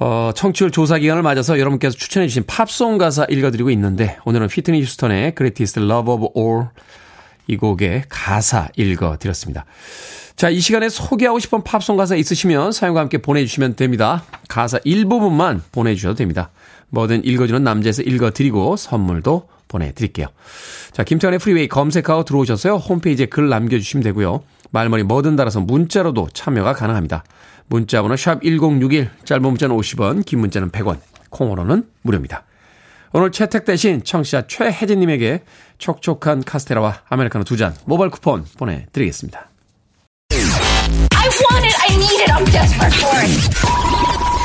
[0.00, 5.81] 어, 청취율 조사 기간을 맞아서 여러분께서 추천해주신 팝송 가사 읽어드리고 있는데, 오늘은 휘트니 휴스턴의 Greatest
[5.81, 6.68] Love of All
[7.46, 9.64] 이 곡의 가사 읽어드렸습니다.
[10.37, 14.22] 자, 이 시간에 소개하고 싶은 팝송 가사 있으시면 사연과 함께 보내주시면 됩니다.
[14.48, 16.50] 가사 일부분만 보내주셔도 됩니다.
[16.90, 20.28] 뭐든 읽어주는 남자에서 읽어드리고 선물도 보내드릴게요.
[20.92, 22.76] 자, 김태훈의 프리웨이 검색하고 들어오셨어요.
[22.76, 24.42] 홈페이지에 글 남겨주시면 되고요.
[24.70, 27.24] 말머리 뭐든 달아서 문자로도 참여가 가능합니다.
[27.68, 30.98] 문자 번호 샵 1061, 짧은 문자는 50원, 긴 문자는 100원,
[31.31, 32.44] 콩으로는 무료입니다.
[33.12, 35.42] 오늘 채택되신 청취자 최혜진님에게
[35.78, 39.48] 촉촉한 카스테라와 아메리카노 두 잔 모바일 쿠폰 보내드리겠습니다.
[40.31, 41.76] I want it.
[41.81, 42.31] I need it.
[42.33, 44.38] I'm desperate for it.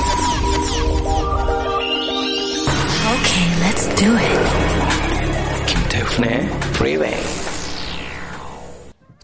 [3.13, 5.65] Okay, let's do it.
[5.67, 7.52] 김태훈의 Freeway.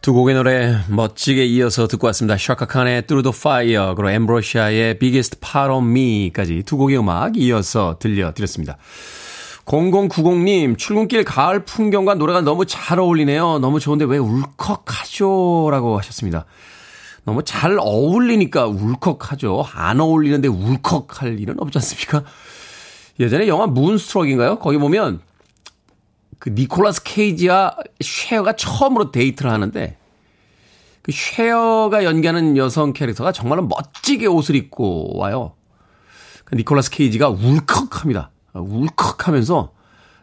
[0.09, 2.35] 두 곡의 노래 멋지게 이어서 듣고 왔습니다.
[2.35, 8.77] 샤카칸의 Through the Fire, 그리고 엠브로시아의 Biggest Part of Me까지 두 곡의 음악 이어서 들려드렸습니다.
[9.65, 13.59] 0090님, 출근길 가을 풍경과 노래가 너무 잘 어울리네요.
[13.59, 15.69] 너무 좋은데 왜 울컥하죠?
[15.69, 16.45] 라고 하셨습니다.
[17.23, 19.63] 너무 잘 어울리니까 울컥하죠.
[19.71, 22.23] 안 어울리는데 울컥할 일은 없지 않습니까?
[23.19, 24.57] 예전에 영화 문스트럭인가요?
[24.57, 25.19] 거기 보면
[26.39, 29.98] 그 니콜라스 케이지와 쉐어가 처음으로 데이트를 하는데
[31.09, 35.53] 그 쉐어가 연기하는 여성 캐릭터가 정말로 멋지게 옷을 입고 와요.
[36.45, 38.29] 그 니콜라스 케이지가 울컥합니다.
[38.53, 39.73] 울컥하면서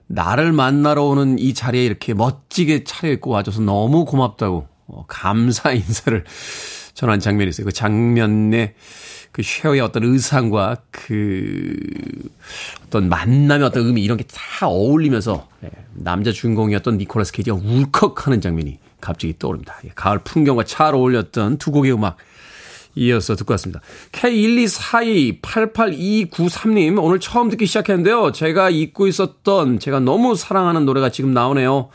[0.06, 6.22] 나를 만나러 오는 이 자리에 이렇게 멋지게 차려입고 와줘서 너무 고맙다고 어, 감사 인사를
[6.94, 7.64] 전한 장면이 있어요.
[7.64, 8.74] 그 장면에
[9.32, 11.74] 그 쉐어의 어떤 의상과 그
[12.86, 18.78] 어떤 만남의 어떤 의미 이런 게 다 어울리면서 예, 남자 주인공이었던 니콜라스 케이지가 울컥하는 장면이
[19.06, 19.76] 갑자기 떠오릅니다.
[19.84, 22.16] 예, 가을 풍경과 잘 어울렸던 두 곡의 음악
[22.96, 23.80] 이어서 듣고 왔습니다.
[24.12, 28.32] K124288293님, 오늘 처음 듣기 시작했는데요.
[28.32, 31.90] 제가 잊고 있었던, 제가 너무 사랑하는 노래가 지금 나오네요.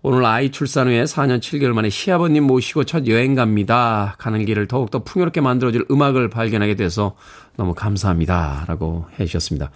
[0.00, 4.14] 오늘 아이 출산 후에 4년 7개월 만에 시아버님 모시고 첫 여행 갑니다.
[4.18, 7.16] 가는 길을 더욱더 풍요롭게 만들어줄 음악을 발견하게 돼서
[7.56, 8.64] 너무 감사합니다.
[8.68, 9.72] 라고 해주셨습니다.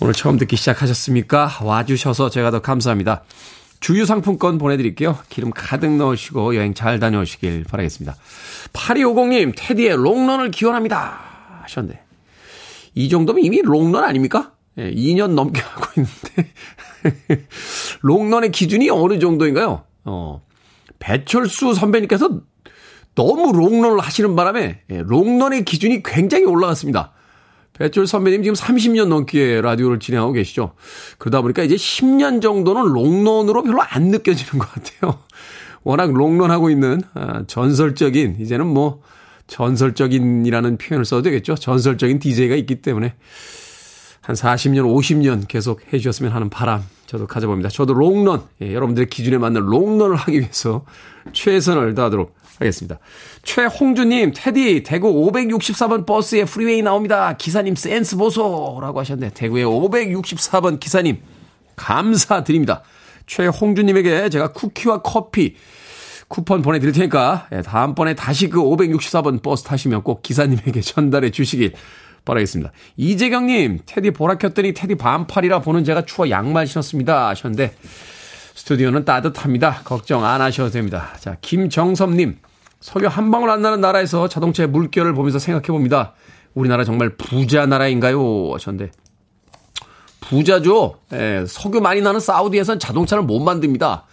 [0.00, 1.58] 오늘 처음 듣기 시작하셨습니까?
[1.62, 3.22] 와주셔서 제가 더 감사합니다.
[3.80, 5.18] 주유 상품권 보내드릴게요.
[5.28, 8.16] 기름 가득 넣으시고 여행 잘 다녀오시길 바라겠습니다.
[8.72, 11.60] 8250님, 테디의 롱런을 기원합니다.
[11.62, 12.02] 하셨는데.
[12.94, 14.52] 이 정도면 이미 롱런 아닙니까?
[14.78, 16.52] 예, 2년 넘게 하고 있는데.
[18.00, 19.84] 롱런의 기준이 어느 정도인가요?
[20.04, 20.42] 어,
[20.98, 22.40] 배철수 선배님께서
[23.14, 27.12] 너무 롱런을 하시는 바람에 예, 롱런의 기준이 굉장히 올라갔습니다.
[27.78, 30.72] 배철 선배님 지금 30년 넘게 라디오를 진행하고 계시죠.
[31.18, 35.20] 그러다 보니까 이제 10년 정도는 롱런으로 별로 안 느껴지는 것 같아요.
[35.84, 39.02] 워낙 롱런하고 있는 아, 전설적인 이제는 뭐
[39.46, 41.54] 전설적인이라는 표현을 써도 되겠죠.
[41.54, 43.14] 전설적인 DJ가 있기 때문에
[44.20, 47.68] 한 40년, 50년 계속 해주셨으면 하는 바람 저도 가져봅니다.
[47.68, 50.84] 저도 롱런, 예, 여러분들의 기준에 맞는 롱런을 하기 위해서
[51.32, 52.98] 최선을 다하도록 하겠습니다.
[53.42, 57.36] 최홍주님, 테디, 대구 564번 버스에 프리웨이 나옵니다.
[57.36, 61.18] 기사님 센스 보소 라고 하셨는데, 대구의 564번 기사님,
[61.76, 62.82] 감사드립니다.
[63.26, 65.56] 최홍주님에게 제가 쿠키와 커피
[66.28, 71.72] 쿠폰 보내드릴 테니까, 예, 다음번에 다시 그 564번 버스 타시면 꼭 기사님에게 전달해 주시길
[72.26, 72.72] 바라겠습니다.
[72.98, 77.28] 이재경님, 테디 보라 켰더니 테디 반팔이라 보는 제가 추워 양말 신었습니다.
[77.28, 77.74] 하셨는데,
[78.54, 79.82] 스튜디오는 따뜻합니다.
[79.84, 81.12] 걱정 안 하셔도 됩니다.
[81.20, 82.38] 자, 김정섭님,
[82.80, 86.12] 석유 한 방울 안 나는 나라에서 자동차의 물결을 보면서 생각해 봅니다.
[86.52, 88.52] 우리나라 정말 부자 나라인가요?
[88.52, 88.92] 하셨는데,
[90.20, 90.96] 부자죠.
[91.12, 94.04] 예, 석유 많이 나는 사우디에선 자동차를 못 만듭니다.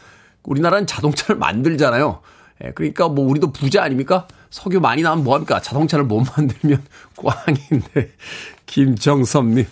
[0.44, 2.22] 우리나라는 자동차를 만들잖아요.
[2.64, 4.28] 예, 그러니까 뭐 우리도 부자 아닙니까?
[4.54, 5.60] 석유 많이 나면 뭐합니까?
[5.60, 6.84] 자동차를 못 만들면
[7.18, 8.12] 꽝인데.
[8.68, 9.66] 김정섭님.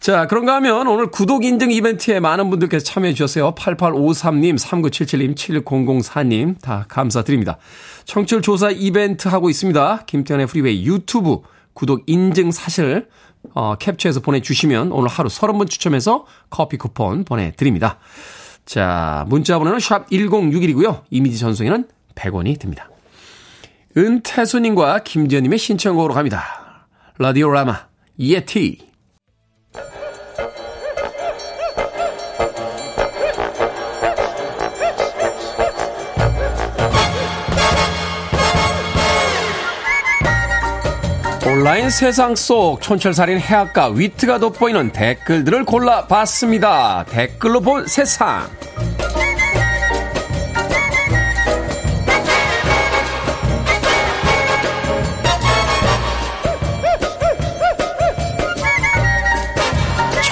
[0.00, 3.54] 자, 그런가 하면 오늘 구독 인증 이벤트에 많은 분들께서 참여해 주셨어요.
[3.54, 7.58] 8853님, 3977님, 7004님 다 감사드립니다.
[8.06, 10.04] 청취율 조사 이벤트 하고 있습니다.
[10.06, 11.40] 김태훈의 프리웨이 유튜브
[11.74, 13.08] 구독 인증 사실
[13.52, 17.98] 어, 캡처해서 보내주시면 오늘 하루 30분 추첨해서 커피 쿠폰 보내드립니다.
[18.64, 21.02] 자, 문자 번호는 샵 1061이고요.
[21.10, 22.88] 이미지 전송에는 100원이 듭니다.
[23.96, 26.88] 은태수님과 김지현님의 신청곡으로 갑니다.
[27.18, 27.86] 라디오라마,
[28.18, 28.86] 예티.
[41.46, 47.06] 온라인 세상 속 촌철살인 해악과 위트가 돋보이는 댓글들을 골라봤습니다.
[47.08, 48.46] 댓글로 본 세상.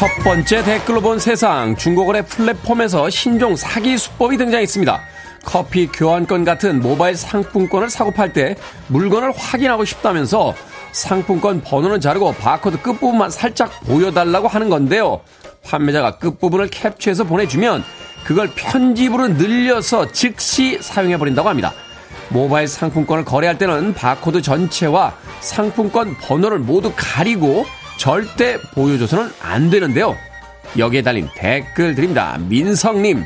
[0.05, 5.01] 첫 번째 댓글로 본 세상 중고거래 플랫폼에서 신종 사기 수법이 등장했습니다.
[5.47, 8.55] 커피 교환권 같은 모바일 상품권을 사고 팔 때
[8.89, 10.55] 물건을 확인하고 싶다면서
[10.93, 15.23] 상품권 번호는 자르고 바코드 끝부분만 살짝 보여달라고 하는 건데요.
[15.65, 17.83] 판매자가 끝부분을 캡처해서 보내주면
[18.25, 21.73] 그걸 편집으로 늘려서 즉시 사용해버린다고 합니다.
[22.29, 27.65] 모바일 상품권을 거래할 때는 바코드 전체와 상품권 번호를 모두 가리고
[27.99, 30.17] 절대 보여줘서는 안 되는데요.
[30.77, 32.37] 여기에 달린 댓글 드립니다.
[32.41, 33.25] 민성님.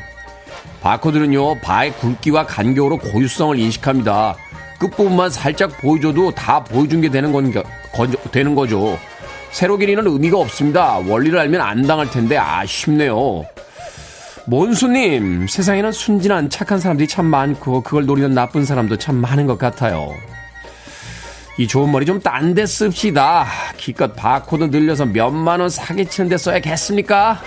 [0.81, 4.37] 바코드는요, 바의 굵기와 간격으로 고유성을 인식합니다.
[4.79, 7.63] 끝부분만 살짝 보여줘도 다 보여준 게 되는 건, 거,
[8.31, 8.99] 되는 거죠.
[9.51, 10.99] 세로 길이는 의미가 없습니다.
[10.99, 13.45] 원리를 알면 안 당할 텐데 아쉽네요.
[14.47, 20.15] 몬수님, 세상에는 순진한 착한 사람들이 참 많고 그걸 노리는 나쁜 사람도 참 많은 것 같아요.
[21.59, 23.47] 이 좋은 머리 좀 딴 데 씁시다.
[23.77, 27.41] 기껏 바코드 늘려서 몇만 원 사기치는 데 써야겠습니까?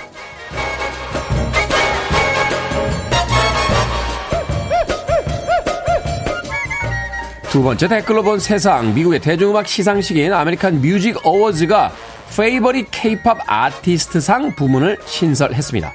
[7.50, 11.92] 두 번째 댓글로 본 세상 미국의 대중음악 시상식인 아메리칸 뮤직 어워즈가
[12.36, 15.94] Favorite 케이팝 아티스트상 부문을 신설했습니다.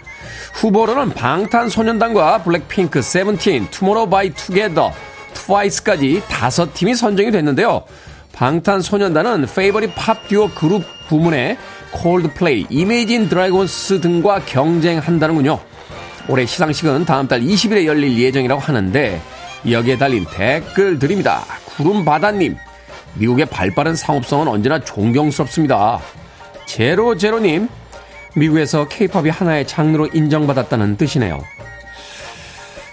[0.53, 4.93] 후보로는 방탄소년단과 블랙핑크, 세븐틴, 투모로우 바이 투게더,
[5.37, 7.85] 트와이스까지 다섯 팀이 선정이 됐는데요.
[8.33, 11.57] 방탄소년단은 Favorite 팝 듀오 그룹 부문에
[11.93, 15.59] 콜드플레이, 이메이진 드래곤스 등과 경쟁한다는군요.
[16.29, 19.21] 올해 시상식은 다음 달 20일에 열릴 예정이라고 하는데
[19.71, 21.45] 여기에 달린 댓글 드립니다.
[21.77, 22.57] 구름바다님,
[23.15, 26.01] 미국의 발빠른 상업성은 언제나 존경스럽습니다.
[26.67, 27.69] 제로제로님,
[28.35, 31.41] 미국에서 케이팝이 하나의 장르로 인정받았다는 뜻이네요.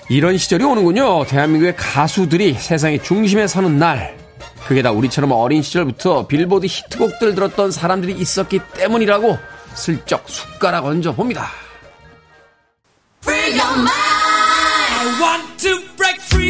[0.10, 1.26] 이런 시절이 오는군요.
[1.26, 4.18] 대한민국의 가수들이 세상의 중심에 서는 날.
[4.68, 9.38] 그게 다 우리처럼 어린 시절부터 빌보드 히트곡들 들었던 사람들이 있었기 때문이라고
[9.74, 11.50] 슬쩍 숟가락 얹어 봅니다.
[13.24, 13.90] Free your mind.
[15.00, 16.43] I want to break free.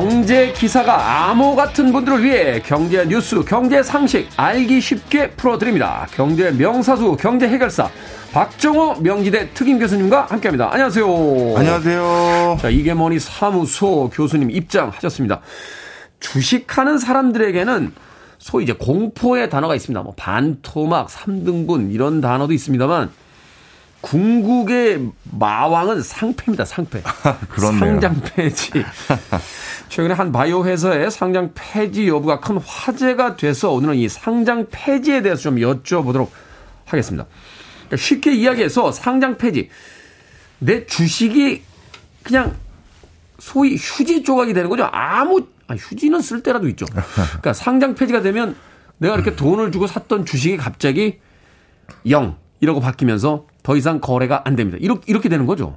[0.00, 6.06] 경제 기사가 암호 같은 분들을 위해 경제 뉴스, 경제 상식 알기 쉽게 풀어드립니다.
[6.14, 7.90] 경제 명사수, 경제 해결사
[8.32, 10.72] 박정호 명지대 특임 교수님과 함께합니다.
[10.72, 11.06] 안녕하세요.
[11.54, 12.58] 안녕하세요.
[12.62, 15.42] 자 이게 뭐니 사무소 교수님 입장하셨습니다.
[16.20, 17.92] 주식하는 사람들에게는
[18.38, 20.00] 소위 이제 공포의 단어가 있습니다.
[20.00, 23.10] 뭐 반토막, 3등분 이런 단어도 있습니다만
[24.00, 26.64] 궁극의 마왕은 상패입니다.
[26.64, 27.02] 상패.
[27.50, 27.78] 그렇네요.
[27.78, 28.70] 상장 폐지.
[29.88, 35.42] 최근에 한 바이오 회사의 상장 폐지 여부가 큰 화제가 돼서 오늘은 이 상장 폐지에 대해서
[35.42, 36.28] 좀 여쭤보도록
[36.86, 37.26] 하겠습니다.
[37.86, 39.68] 그러니까 쉽게 이야기해서 상장 폐지.
[40.58, 41.62] 내 주식이
[42.22, 42.56] 그냥
[43.38, 44.88] 소위 휴지 조각이 되는 거죠.
[44.92, 46.84] 아무 아, 휴지는 쓸 때라도 있죠.
[46.86, 48.56] 그러니까 상장 폐지가 되면
[48.98, 51.20] 내가 이렇게 돈을 주고 샀던 주식이 갑자기
[52.08, 54.78] 0 이라고 바뀌면서 더 이상 거래가 안 됩니다.
[54.80, 55.76] 이렇게 이렇게 되는 거죠.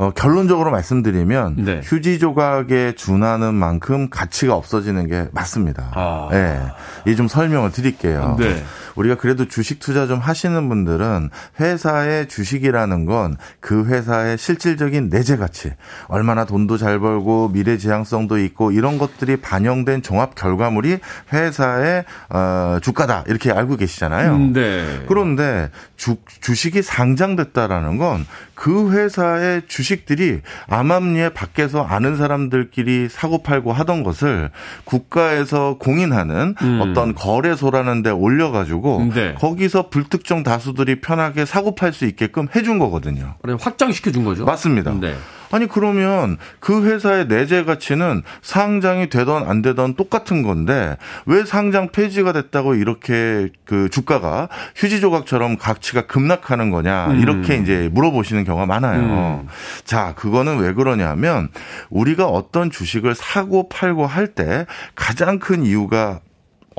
[0.00, 1.80] 어, 결론적으로 말씀드리면 네.
[1.84, 5.90] 휴지 조각에 준하는 만큼 가치가 없어지는 게 맞습니다.
[5.94, 6.30] 아.
[6.32, 7.10] 예.
[7.10, 8.36] 이좀 설명을 드릴게요.
[8.38, 8.64] 네.
[8.96, 11.28] 우리가 그래도 주식 투자 좀 하시는 분들은
[11.60, 15.72] 회사의 주식이라는 건 그 회사의 실질적인 내재 가치,
[16.08, 20.98] 얼마나 돈도 잘 벌고 미래 지향성도 있고 이런 것들이 반영된 종합 결과물이
[21.32, 24.38] 회사의 어, 주가다 이렇게 알고 계시잖아요.
[24.52, 25.04] 네.
[25.06, 28.26] 그런데 주, 주식이 상장됐다라는 건
[28.60, 34.50] 그 회사의 주식들이 암암리에 밖에서 아는 사람들끼리 사고 팔고 하던 것을
[34.84, 39.10] 국가에서 공인하는 어떤 거래소라는 데 올려가지고 음.
[39.14, 39.34] 네.
[39.38, 43.36] 거기서 불특정 다수들이 편하게 사고 팔 수 있게끔 해준 거거든요.
[43.58, 44.44] 확장시켜 준 거죠.
[44.44, 44.92] 맞습니다.
[45.00, 45.14] 네.
[45.50, 50.96] 아니 그러면 그 회사의 내재 가치는 상장이 되던 안 되던 똑같은 건데
[51.26, 57.20] 왜 상장 폐지가 됐다고 이렇게 그 주가가 휴지 조각처럼 가치가 급락하는 거냐 음.
[57.20, 59.46] 이렇게 이제 물어보시는 경우가 많아요.
[59.84, 61.48] 자, 그거는 왜 그러냐면
[61.90, 66.20] 우리가 어떤 주식을 사고 팔고 할 때 가장 큰 이유가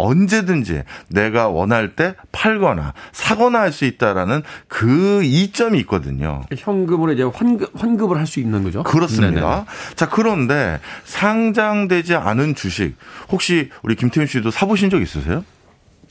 [0.01, 6.41] 언제든지 내가 원할 때 팔거나 사거나 할 수 있다라는 그 이점이 있거든요.
[6.55, 8.83] 현금으로 이제 환급, 환급을 할 수 있는 거죠.
[8.83, 9.49] 그렇습니다.
[9.49, 9.65] 네네.
[9.95, 12.95] 자, 그런데 상장되지 않은 주식
[13.29, 15.43] 혹시 우리 김태훈 씨도 사보신 적 있으세요?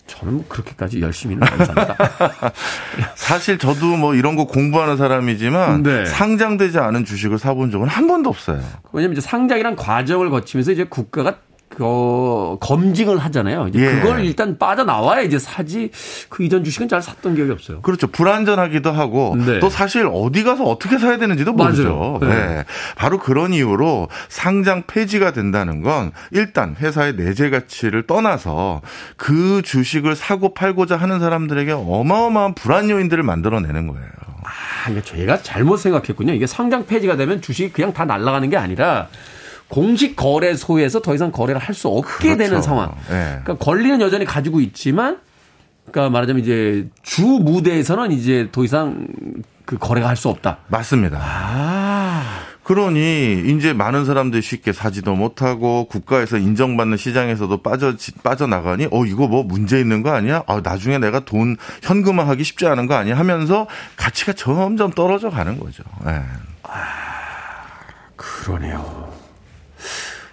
[0.07, 1.97] 저는 뭐 그렇게까지 열심히는 안 삽니다.
[3.15, 6.05] 사실 저도 뭐 이런 거 공부하는 사람이지만 네.
[6.07, 8.61] 상장되지 않은 주식을 사본 적은 한 번도 없어요.
[8.93, 11.37] 왜냐면 이제 상장이란 과정을 거치면서 이제 국가가
[11.71, 13.69] 그 검증을 하잖아요.
[13.69, 13.93] 이제 예.
[13.93, 15.91] 그걸 일단 빠져나와야 이제 사지
[16.29, 17.81] 그 이전 주식은 잘 샀던 기억이 없어요.
[17.81, 18.09] 그렇죠.
[18.09, 19.61] 불안전하기도 하고 네.
[19.61, 22.19] 또 사실 어디 가서 어떻게 사야 되는지도 모르죠.
[22.21, 22.29] 네.
[22.29, 22.65] 네.
[22.97, 28.83] 바로 그런 이유로 상장 폐지가 된다는 건 일단 회사의 내재 가치를 떠나서
[29.17, 34.09] 그 주식을 사고 팔고자 하는 사람들에게 어마어마한 불안 요인들을 만들어내는 거예요.
[34.43, 36.33] 아, 이게 제가 잘못 생각했군요.
[36.33, 39.09] 이게 상장 폐지가 되면 주식이 그냥 다 날아가는 게 아니라
[39.71, 42.37] 공식 거래소에서 더 이상 거래를 할 수 없게 그렇죠.
[42.39, 42.91] 되는 상황.
[43.09, 43.39] 네.
[43.43, 45.19] 그러니까 권리는 여전히 가지고 있지만
[45.91, 49.07] 그러니까 말하자면 이제 주 무대에서는 이제 더 이상
[49.65, 50.59] 그 거래가 할 수 없다.
[50.69, 51.19] 맞습니다.
[51.23, 52.41] 아.
[52.65, 59.43] 그러니 이제 많은 사람들이 쉽게 사지도 못하고 국가에서 인정받는 시장에서도 빠져 빠져나가니 어 이거 뭐
[59.43, 60.45] 문제 있는 거 아니야?
[60.47, 63.19] 아 나중에 내가 돈 현금화하기 쉽지 않은 거 아니야?
[63.19, 63.67] 하면서
[63.97, 65.83] 가치가 점점 떨어져 가는 거죠.
[66.07, 66.21] 예.
[68.17, 69.10] 그러네요.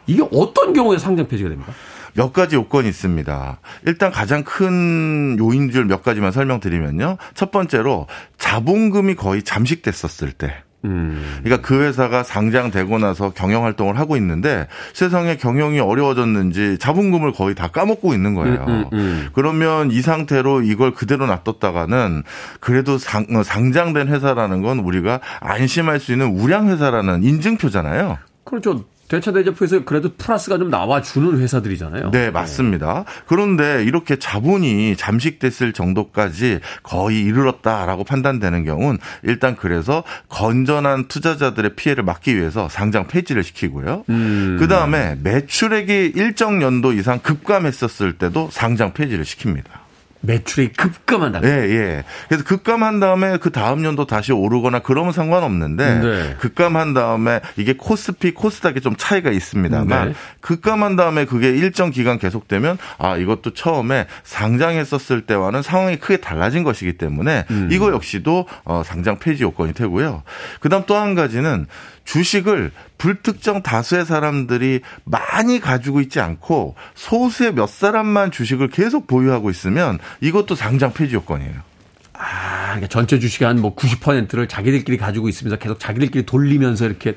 [0.08, 1.74] 이게 어떤 경우에 상장 폐지가 됩니까?
[2.14, 3.60] 몇 가지 요건이 있습니다.
[3.86, 7.18] 일단 가장 큰 요인 줄몇 가지만 설명드리면요.
[7.36, 10.64] 첫 번째로 자본금이 거의 잠식됐었을 때.
[10.86, 11.40] 음.
[11.44, 17.68] 그러니까 그 회사가 상장되고 나서 경영 활동을 하고 있는데 세상에 경영이 어려워졌는지 자본금을 거의 다
[17.68, 18.66] 까먹고 있는 거예요.
[18.68, 19.30] 음, 음, 음.
[19.34, 22.24] 그러면 이 상태로 이걸 그대로 놔뒀다가는
[22.60, 28.18] 그래도 상, 어, 상장된 회사라는 건 우리가 안심할 수 있는 우량 회사라는 인증표잖아요.
[28.44, 28.86] 그렇죠.
[29.08, 32.12] 대차 대조표에서 그래도 플러스가 좀 나와주는 회사들이잖아요.
[32.12, 33.06] 네, 맞습니다.
[33.26, 42.36] 그런데 이렇게 자본이 잠식됐을 정도까지 거의 이르렀다라고 판단되는 경우는 일단 그래서 건전한 투자자들의 피해를 막기
[42.36, 44.04] 위해서 상장 폐지를 시키고요.
[44.10, 44.58] 음.
[44.60, 49.77] 그 다음에 매출액이 일정 연도 이상 급감했었을 때도 상장 폐지를 시킵니다.
[50.28, 51.42] 매출이 급감한다.
[51.44, 52.04] 예, 예.
[52.28, 56.36] 그래서 급감한 다음에 그 다음 연도 다시 오르거나 그러면 상관없는데 네.
[56.40, 60.14] 급감한 다음에 이게 코스피, 코스닥이 좀 차이가 있습니다만 네.
[60.42, 66.98] 급감한 다음에 그게 일정 기간 계속되면 아, 이것도 처음에 상장했었을 때와는 상황이 크게 달라진 것이기
[66.98, 67.70] 때문에 음.
[67.72, 70.24] 이거 역시도 어, 상장 폐지 요건이 되고요.
[70.60, 71.68] 그다음 또 한 가지는
[72.08, 80.00] 주식을 불특정 다수의 사람들이 많이 가지고 있지 않고 소수의 몇 사람만 주식을 계속 보유하고 있으면
[80.22, 81.68] 이것도 상장 폐지 요건이에요.
[82.14, 87.16] 아, 그러니까 전체 주식의 한뭐 90%를 자기들끼리 가지고 있으면서 계속 자기들끼리 돌리면서 이렇게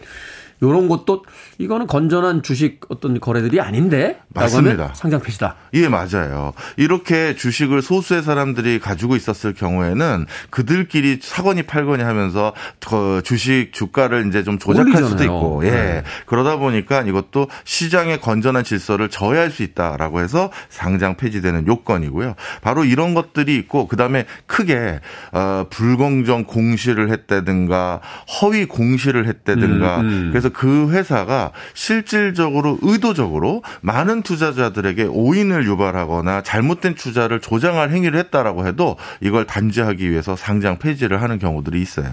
[0.62, 1.24] 요런 것도
[1.58, 4.92] 이거는 건전한 주식 어떤 거래들이 아닌데 맞습니다.
[4.94, 5.56] 상장 폐지다.
[5.74, 6.52] 예, 맞아요.
[6.76, 12.52] 이렇게 주식을 소수의 사람들이 가지고 있었을 경우에는 그들끼리 사거니 팔거니 하면서
[12.86, 15.24] 그 주식 주가를 이제 좀 조작할 수도 올리잖아요.
[15.24, 15.70] 있고, 예.
[15.70, 16.02] 네.
[16.26, 22.34] 그러다 보니까 이것도 시장의 건전한 질서를 저해할 수 있다라고 해서 상장 폐지되는 요건이고요.
[22.60, 25.00] 바로 이런 것들이 있고, 그 다음에 크게,
[25.32, 28.00] 어, 불공정 공시를 했다든가,
[28.40, 30.28] 허위 공시를 했다든가, 음, 음.
[30.30, 38.96] 그래서 그 회사가 실질적으로 의도적으로 많은 투자자들에게 오인을 유발하거나 잘못된 투자를 조장할 행위를 했다라고 해도
[39.20, 42.10] 이걸 단죄하기 위해서 상장 폐지를 하는 경우들이 있어요.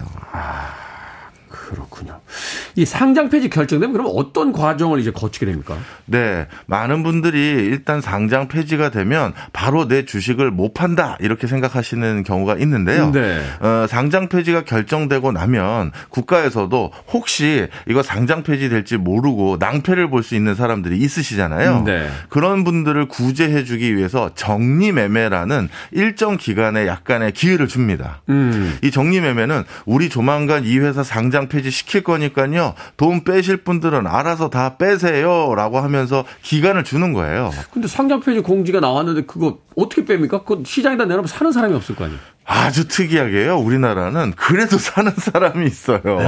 [1.48, 2.20] 그렇군요.
[2.76, 5.76] 이 상장 폐지 결정되면 그럼 어떤 과정을 이제 거치게 됩니까?
[6.06, 6.46] 네.
[6.66, 13.10] 많은 분들이 일단 상장 폐지가 되면 바로 내 주식을 못 판다 이렇게 생각하시는 경우가 있는데요.
[13.12, 13.40] 네.
[13.60, 20.54] 어, 상장 폐지가 결정되고 나면 국가에서도 혹시 이거 상장 폐지될지 모르고 낭패를 볼 수 있는
[20.56, 21.84] 사람들이 있으시잖아요.
[21.86, 22.10] 네.
[22.28, 28.20] 그런 분들을 구제해 주기 위해서 정리 매매라는 일정 기간에 약간의 기회를 줍니다.
[28.28, 28.76] 음.
[28.82, 32.74] 이 정리 매매는 우리 조만간 이 회사 상장 폐지 시킬 거니 까요.
[32.96, 37.50] 돈 빼실 분들은 알아서 다 빼세요라고 하면서 기간을 주는 거예요.
[37.72, 40.44] 근데 상장 폐지 공지가 나왔는데 그거 어떻게 뺍니까?
[40.44, 42.20] 그거 시장에다 내놓으면 사는 사람이 없을 거 아니에요.
[42.44, 43.58] 아주 특이하게요.
[43.58, 46.00] 우리나라는 그래도 사는 사람이 있어요.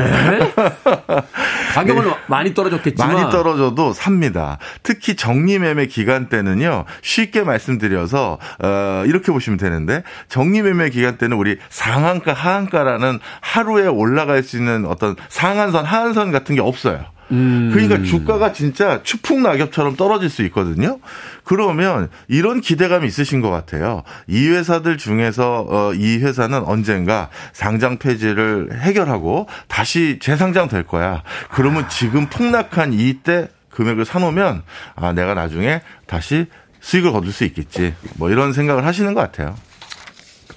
[1.70, 2.16] 가격은 네.
[2.26, 4.58] 많이 떨어졌겠지만 많이 떨어져도 삽니다.
[4.82, 6.84] 특히 정리 매매 기간 때는요.
[7.02, 14.42] 쉽게 말씀드려서 어, 이렇게 보시면 되는데 정리 매매 기간 때는 우리 상한가 하한가라는 하루에 올라갈
[14.42, 17.04] 수 있는 어떤 상한선 하한선 같은 게 없어요.
[17.32, 17.70] 음.
[17.72, 20.98] 그러니까 주가가 진짜 추풍 낙엽처럼 떨어질 수 있거든요.
[21.44, 24.02] 그러면 이런 기대감이 있으신 것 같아요.
[24.26, 31.22] 이 회사들 중에서 어, 이 회사는 언젠가 상장 폐지를 해결하고 다시 재상장 될 거야.
[31.50, 34.62] 그러면 지금 폭락한 이때 금액을 사놓으면
[34.96, 36.46] 아 내가 나중에 다시
[36.80, 37.94] 수익을 거둘 수 있겠지.
[38.16, 39.54] 뭐 이런 생각을 하시는 것 같아요.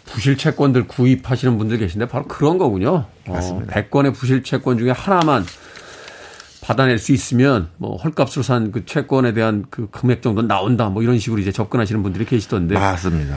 [0.05, 3.05] 부실 채권들 구입하시는 분들 계신데 바로 그런 거군요.
[3.27, 3.71] 맞습니다.
[3.71, 5.45] 어, 100건의 부실 채권 중에 하나만
[6.63, 11.19] 받아낼 수 있으면 뭐 헐값으로 산 그 채권에 대한 그 금액 정도 나온다 뭐 이런
[11.19, 12.75] 식으로 이제 접근하시는 분들이 계시던데.
[12.75, 13.35] 맞습니다.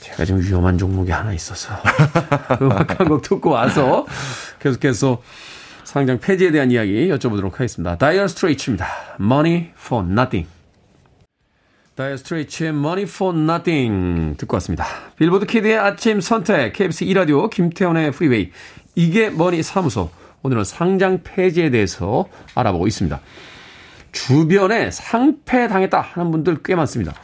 [0.00, 1.74] 제가 좀 위험한 종목이 하나 있어서
[2.60, 4.06] 음악 한 곡 듣고 와서
[4.58, 5.22] 계속해서
[5.84, 7.96] 상장 폐지에 대한 이야기 여쭤보도록 하겠습니다.
[7.96, 8.86] 다이어 스트레이츠입니다.
[9.20, 10.48] Money for Nothing.
[11.94, 14.84] 다이어 스트레이츠의 Money for Nothing 듣고 왔습니다.
[15.16, 18.50] 빌보드 kid의 아침 선택, KBS 2라디오, 김태훈의 프리웨이,
[18.94, 20.10] 이게 머니 사무소.
[20.42, 23.20] 오늘은 상장 폐지에 대해서 알아보고 있습니다.
[24.12, 27.14] 주변에 상폐 당했다 하는 분들 꽤 많습니다.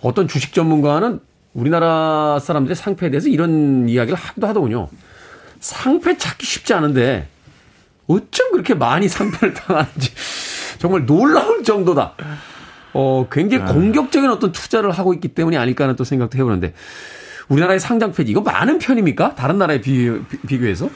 [0.00, 1.20] 어떤 주식 전문가는
[1.54, 4.88] 우리나라 사람들의 상폐에 대해서 이런 이야기를 하기도 하더군요.
[5.60, 7.28] 상폐 찾기 쉽지 않은데
[8.06, 10.12] 어쩜 그렇게 많이 상폐를 당하는지
[10.78, 12.14] 정말 놀라울 정도다.
[12.92, 13.72] 어, 굉장히 네.
[13.72, 16.72] 공격적인 어떤 투자를 하고 있기 때문이 아닐까 하는 또 생각도 해보는데
[17.48, 19.34] 우리나라의 상장 폐지 이거 많은 편입니까?
[19.34, 20.10] 다른 나라에 비,
[20.46, 20.88] 비 교해서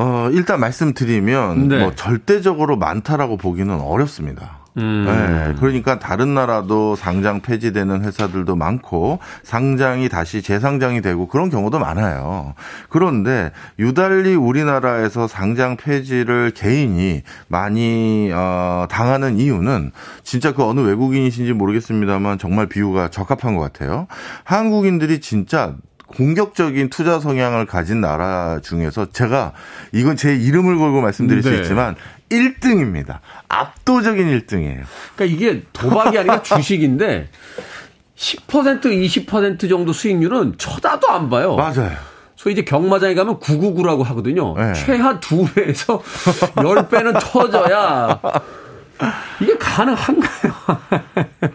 [0.00, 1.78] 어, 일단 말씀드리면 네.
[1.80, 4.60] 뭐 절대적으로 많다라고 보기는 어렵습니다.
[4.76, 5.06] 음.
[5.06, 12.54] 네, 그러니까 다른 나라도 상장 폐지되는 회사들도 많고 상장이 다시 재상장이 되고 그런 경우도 많아요.
[12.88, 19.90] 그런데 유달리 우리나라에서 상장 폐지를 개인이 많이 어, 당하는 이유는
[20.22, 24.06] 진짜 그 어느 외국인이신지 모르겠습니다만 정말 비유가 적합한 것 같아요.
[24.44, 25.74] 한국인들이 진짜
[26.08, 29.52] 공격적인 투자 성향을 가진 나라 중에서 제가
[29.92, 31.48] 이건 제 이름을 걸고 말씀드릴 네.
[31.48, 31.96] 수 있지만
[32.30, 33.20] 1등입니다.
[33.48, 34.82] 압도적인 1등이에요.
[35.14, 37.28] 그러니까 이게 도박이 아니라 주식인데
[38.16, 38.80] 10%
[39.26, 41.56] 20% 정도 수익률은 쳐다도 안 봐요.
[41.56, 41.92] 맞아요.
[42.36, 44.54] 소위 이제 경마장에 가면 999라고 하거든요.
[44.56, 44.72] 네.
[44.74, 46.00] 최하 2배에서
[46.54, 48.20] 10배는 터져야
[49.40, 50.52] 이게 가능한가요?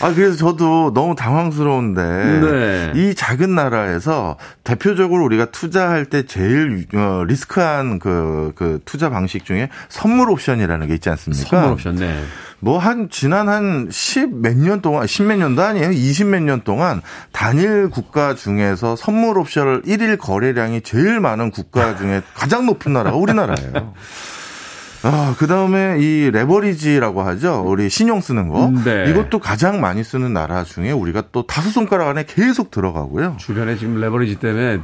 [0.00, 2.02] 아, 그래서 저도 너무 당황스러운데
[2.40, 2.92] 네.
[2.94, 9.68] 이 작은 나라에서 대표적으로 우리가 투자할 때 제일 어, 리스크한 그, 그 투자 방식 중에
[9.88, 11.48] 선물 옵션이라는 게 있지 않습니까?
[11.48, 12.22] 선물 옵션, 네.
[12.60, 15.90] 뭐 한 지난 한10몇년 동안 10몇 년도 아니에요.
[15.90, 22.92] 20몇년 동안 단일 국가 중에서 선물 옵션 1일 거래량이 제일 많은 국가 중에 가장 높은
[22.92, 23.94] 나라가 우리나라예요.
[25.08, 27.62] 아, 그 다음에 이 레버리지라고 하죠.
[27.64, 28.72] 우리 신용 쓰는 거.
[28.84, 29.08] 네.
[29.08, 33.36] 이것도 가장 많이 쓰는 나라 중에 우리가 또 다섯 손가락 안에 계속 들어가고요.
[33.38, 34.80] 주변에 지금 레버리지 때문에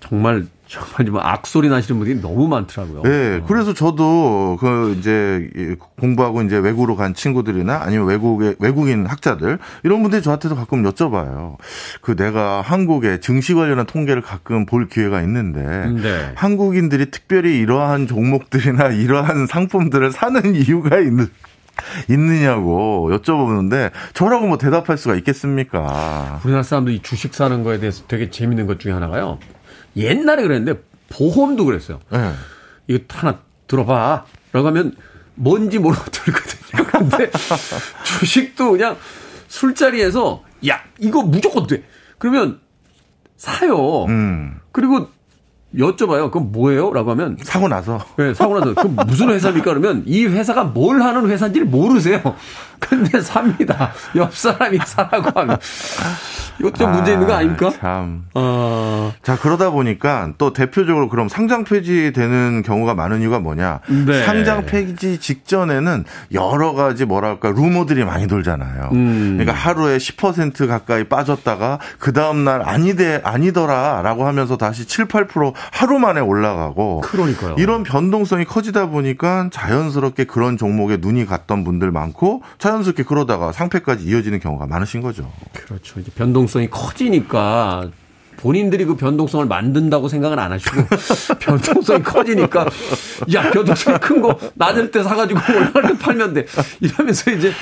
[0.00, 3.02] 정말 정말 좀 악소리 나시는 분들이 너무 많더라고요.
[3.02, 3.42] 네.
[3.48, 5.50] 그래서 저도 그 이제
[5.98, 11.56] 공부하고 이제 외국으로 간 친구들이나 아니면 외국의 외국인 학자들 이런 분들이 저한테도 가끔 여쭤봐요.
[12.02, 16.32] 그 내가 한국의 증시 관련한 통계를 가끔 볼 기회가 있는데 네.
[16.36, 21.28] 한국인들이 특별히 이러한 종목들이나 이러한 상품들을 사는 이유가 있는
[22.08, 26.40] 있느냐고 여쭤보는데 저라고 뭐 대답할 수가 있겠습니까?
[26.44, 29.40] 우리나라 사람들이 주식 사는 거에 대해서 되게 재밌는 것 중에 하나가요.
[29.96, 32.00] 옛날에 그랬는데 보험도 그랬어요.
[32.10, 32.32] 네.
[32.88, 34.24] 이거 하나 들어봐.
[34.52, 34.94] 라고 하면
[35.34, 36.84] 뭔지 모르고 들거든요.
[36.86, 37.30] 그런데
[38.04, 38.96] 주식도 그냥
[39.48, 41.84] 술자리에서 야 이거 무조건 돼.
[42.18, 42.60] 그러면
[43.36, 44.04] 사요.
[44.04, 44.60] 음.
[44.72, 45.08] 그리고
[45.74, 46.30] 여쭤봐요.
[46.30, 46.92] 그럼 뭐예요?
[46.92, 47.36] 라고 하면.
[47.42, 48.04] 사고 나서.
[48.16, 48.74] 네, 사고 나서.
[48.74, 49.64] 그럼 무슨 회사입니까?
[49.66, 52.20] 그러면 이 회사가 뭘 하는 회사인지를 모르세요.
[52.80, 53.92] 근데 삽니다.
[54.16, 55.58] 옆 사람이 사라고 하면.
[56.60, 57.70] 이것 좀 아, 문제 있는 거 아닙니까?
[57.80, 58.24] 참.
[58.34, 59.12] 어.
[59.22, 63.80] 자, 그러다 보니까 또 대표적으로 그럼 상장 폐지되는 경우가 많은 이유가 뭐냐.
[64.06, 64.24] 네.
[64.24, 68.90] 상장 폐지 직전에는 여러 가지 뭐랄까 루머들이 많이 돌잖아요.
[68.92, 69.38] 음.
[69.38, 75.98] 그러니까 하루에 10% 가까이 빠졌다가 그 다음날 아니대, 아니더라 라고 하면서 다시 7, 8% 하루
[75.98, 77.00] 만에 올라가고.
[77.00, 77.54] 그러니까요.
[77.58, 84.38] 이런 변동성이 커지다 보니까 자연스럽게 그런 종목에 눈이 갔던 분들 많고 자연스럽게 그러다가 상패까지 이어지는
[84.38, 85.30] 경우가 많으신 거죠.
[85.52, 85.98] 그렇죠.
[86.00, 87.90] 이제 변동성이 커지니까
[88.36, 90.76] 본인들이 그 변동성을 만든다고 생각은 안 하시고
[91.40, 92.66] 변동성이 커지니까
[93.34, 96.46] 야 변동성이 큰 거 낮을 때 사가지고 올라갈 때 팔면 돼
[96.80, 97.52] 이러면서 이제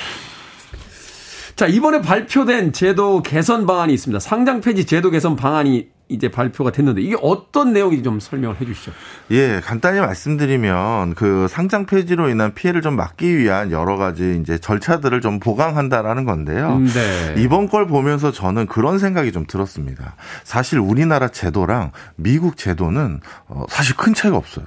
[1.55, 4.19] 자 이번에 발표된 제도 개선 방안이 있습니다.
[4.19, 8.91] 상장 폐지 제도 개선 방안이 이제 발표가 됐는데 이게 어떤 내용인지 좀 설명을 해 주시죠.
[9.31, 15.21] 예, 간단히 말씀드리면 그 상장 폐지로 인한 피해를 좀 막기 위한 여러 가지 이제 절차들을
[15.21, 16.77] 좀 보강한다라는 건데요.
[16.77, 17.35] 음, 네.
[17.37, 20.15] 이번 걸 보면서 저는 그런 생각이 좀 들었습니다.
[20.43, 24.65] 사실 우리나라 제도랑 미국 제도는 어, 사실 큰 차이가 없어요.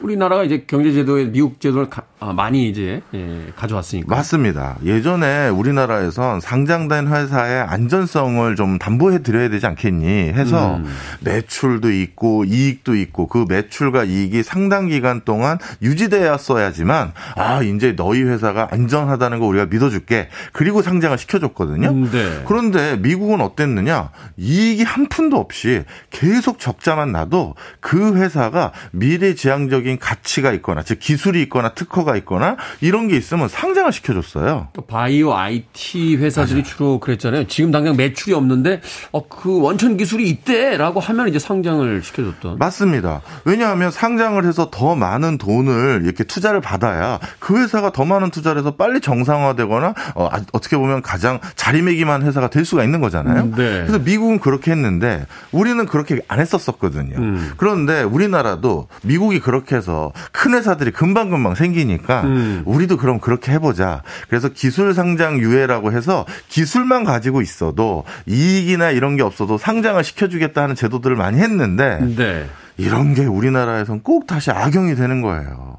[0.00, 4.14] 우리나라가 이제 경제 제도에 미국 제도를 가, 아, 많이 이제 예, 가져왔으니까.
[4.14, 4.76] 맞습니다.
[4.84, 10.86] 예전에 우리나라에선 상장된 회사의 안전성을 좀 담보해 드려야 되지 않겠니 해서 음.
[11.20, 18.68] 매출도 있고 이익도 있고 그 매출과 이익이 상당 기간 동안 유지되었어야지만 아 이제 너희 회사가
[18.70, 21.88] 안전하다는 거 우리가 믿어줄게 그리고 상장을 시켜줬거든요.
[21.88, 22.42] 음, 네.
[22.46, 30.82] 그런데 미국은 어땠느냐 이익이 한 푼도 없이 계속 적자만 나도 그 회사가 미래지향적인 가치가 있거나
[30.82, 34.68] 즉 기술이 있거나 특허가 있거나 이런 게 있으면 상장을 시켜줬어요.
[34.72, 37.46] 또 바이오 IT 회사들이 주로 그랬잖아요.
[37.46, 38.80] 지금 당장 매출이 없는데
[39.12, 42.58] 어, 그 원천 기술이 있대라고 하면 이제 상장을 시켜줬던.
[42.58, 43.22] 맞습니다.
[43.44, 48.72] 왜냐하면 상장을 해서 더 많은 돈을 이렇게 투자를 받아야 그 회사가 더 많은 투자를 해서
[48.72, 53.44] 빨리 정상화되거나 어, 떻게 보면 가장 자리매김한 회사가 될 수가 있는 거잖아요.
[53.44, 53.84] 음, 네.
[53.86, 57.16] 그래서 미국은 그렇게 했는데 우리는 그렇게 안 했었었거든요.
[57.18, 57.52] 음.
[57.56, 62.62] 그런데 우리나라도 미국이 그렇게 해서 큰 회사들이 금방금방 생기니까 음.
[62.66, 64.02] 우리도 그럼 그렇게 해보자.
[64.28, 70.74] 그래서 기술 상장 유예라고 해서 기술만 가지고 있어도 이익이나 이런 게 없어도 상장을 시켜주겠다 하는
[70.74, 72.46] 제도들을 많이 했는데 네.
[72.76, 75.76] 이런 게 우리나라에선 꼭 다시 악용이 되는 거예요.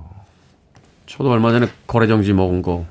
[1.05, 2.85] 저도 얼마 전에 거래 정지 먹은 거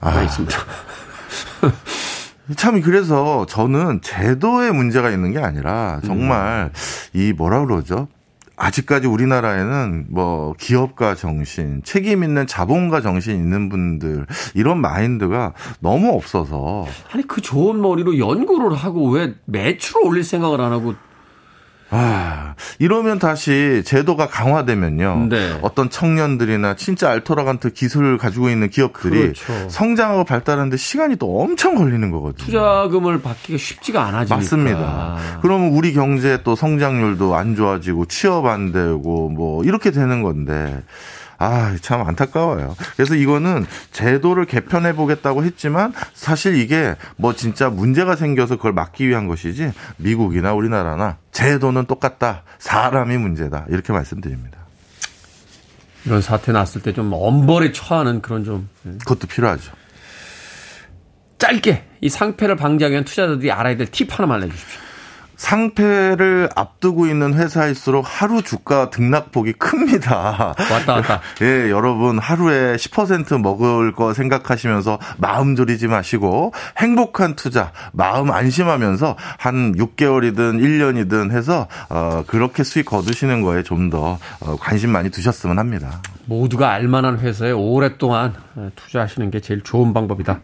[0.00, 0.56] 하나 있습니다.
[2.56, 6.70] 참 그래서 저는 제도에 문제가 있는 게 아니라 정말
[7.12, 8.08] 이 뭐라 그러죠?
[8.56, 16.86] 아직까지 우리나라에는 뭐 기업가 정신, 책임 있는 자본가 정신 있는 분들 이런 마인드가 너무 없어서.
[17.12, 20.94] 아니 그 좋은 머리로 연구를 하고 왜 매출을 올릴 생각을 안 하고
[21.90, 25.28] 아, 이러면 다시 제도가 강화되면요.
[25.30, 25.58] 네.
[25.62, 29.68] 어떤 청년들이나 진짜 알토라간트 기술을 가지고 있는 기업들이 그렇죠.
[29.68, 32.44] 성장하고 발달하는데 시간이 또 엄청 걸리는 거거든요.
[32.44, 34.36] 투자금을 받기가 쉽지가 않아지니까.
[34.36, 35.16] 맞습니다.
[35.42, 40.82] 그러면 우리 경제 또 성장률도 안 좋아지고 취업 안 되고 뭐 이렇게 되는 건데
[41.38, 42.74] 아, 참 안타까워요.
[42.96, 49.26] 그래서 이거는 제도를 개편해 보겠다고 했지만 사실 이게 뭐 진짜 문제가 생겨서 그걸 막기 위한
[49.26, 52.42] 것이지 미국이나 우리나라나 제도는 똑같다.
[52.58, 53.66] 사람이 문제다.
[53.68, 54.58] 이렇게 말씀드립니다.
[56.06, 58.92] 이런 사태 났을 때 좀 엄벌에 처하는 그런 좀 예.
[58.98, 59.72] 그것도 필요하죠.
[61.38, 64.80] 짧게 이 상패를 방지하기 위한 투자자들이 알아야 될 팁 하나만 알려주십시오.
[65.36, 70.54] 상패를 앞두고 있는 회사일수록 하루 주가 등락폭이 큽니다.
[70.70, 71.20] 왔다 갔다.
[71.42, 79.74] 예, 여러분 하루에 10% 먹을 거 생각하시면서 마음 졸이지 마시고 행복한 투자, 마음 안심하면서 한
[79.76, 86.00] 6개월이든 1년이든 해서 어 그렇게 수익 거두시는 거에 좀더 어, 관심 많이 두셨으면 합니다.
[86.26, 88.34] 모두가 알만한 회사에 오랫동안
[88.74, 90.40] 투자하시는 게 제일 좋은 방법이다.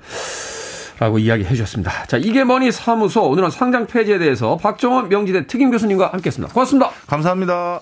[0.98, 2.06] 라고 이야기해 주셨습니다.
[2.06, 3.22] 자, 이게 뭐니 사무소.
[3.22, 6.52] 오늘은 상장 폐지에 대해서 박정원 명지대 특임 교수님과 함께 했습니다.
[6.52, 6.90] 고맙습니다.
[7.06, 7.80] 감사합니다.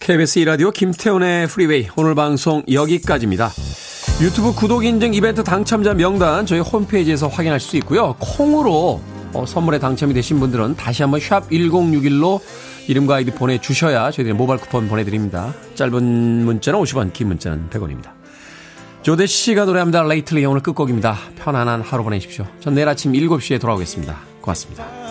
[0.00, 3.50] KBS 이라디오 김태훈의 프리웨이 오늘 방송 여기까지입니다.
[4.20, 8.14] 유튜브 구독 인증 이벤트 당첨자 명단 저희 홈페이지에서 확인할 수 있고요.
[8.18, 9.00] 콩으로
[9.32, 12.40] 어, 선물에 당첨이 되신 분들은 다시 한번 샵 1061로
[12.86, 15.52] 이름과 아이디 보내주셔야 저희들이 모바일 쿠폰 보내드립니다.
[15.74, 18.12] 짧은 문자는 50원, 긴 문자는 100원입니다.
[19.02, 20.02] 조대 씨가 노래합니다.
[20.04, 21.18] 레이틀리 오늘 끝곡입니다.
[21.36, 22.46] 편안한 하루 보내십시오.
[22.60, 24.16] 전 내일 아침 7시에 돌아오겠습니다.
[24.40, 25.03] 고맙습니다.